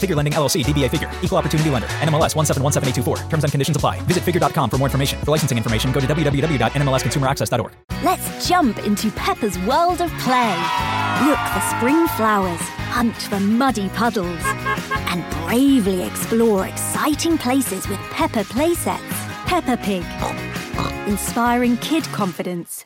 Figure 0.00 0.16
Lending 0.16 0.32
LLC, 0.32 0.64
DBA 0.64 0.90
Figure, 0.90 1.10
Equal 1.22 1.38
Opportunity 1.38 1.68
Lender, 1.68 1.88
NMLS 2.00 2.34
1717824. 2.34 3.28
Terms 3.28 3.44
and 3.44 3.52
conditions 3.52 3.76
apply. 3.76 4.00
Visit 4.02 4.24
figure.com 4.24 4.70
for 4.70 4.78
more 4.78 4.86
information. 4.86 5.20
For 5.20 5.30
licensing 5.32 5.58
information, 5.58 5.92
go 5.92 6.00
to 6.00 6.06
www.nmlsconsumeraccess.org. 6.06 7.72
Let's 8.02 8.48
jump 8.48 8.78
into 8.86 9.10
Peppa's 9.12 9.58
world 9.60 10.00
of 10.00 10.10
play. 10.24 10.56
Look 11.26 11.38
for 11.38 11.60
spring 11.76 12.06
flowers, 12.16 12.60
hunt 12.88 13.14
for 13.14 13.38
muddy 13.40 13.90
puddles, 13.90 14.40
and 15.10 15.22
bravely 15.44 16.02
explore 16.02 16.66
exciting 16.66 17.36
places 17.36 17.86
with 17.88 17.98
Peppa 18.10 18.44
playsets. 18.44 18.98
Peppa 19.46 19.76
Pig, 19.76 20.04
inspiring 21.06 21.76
kid 21.78 22.04
confidence. 22.04 22.78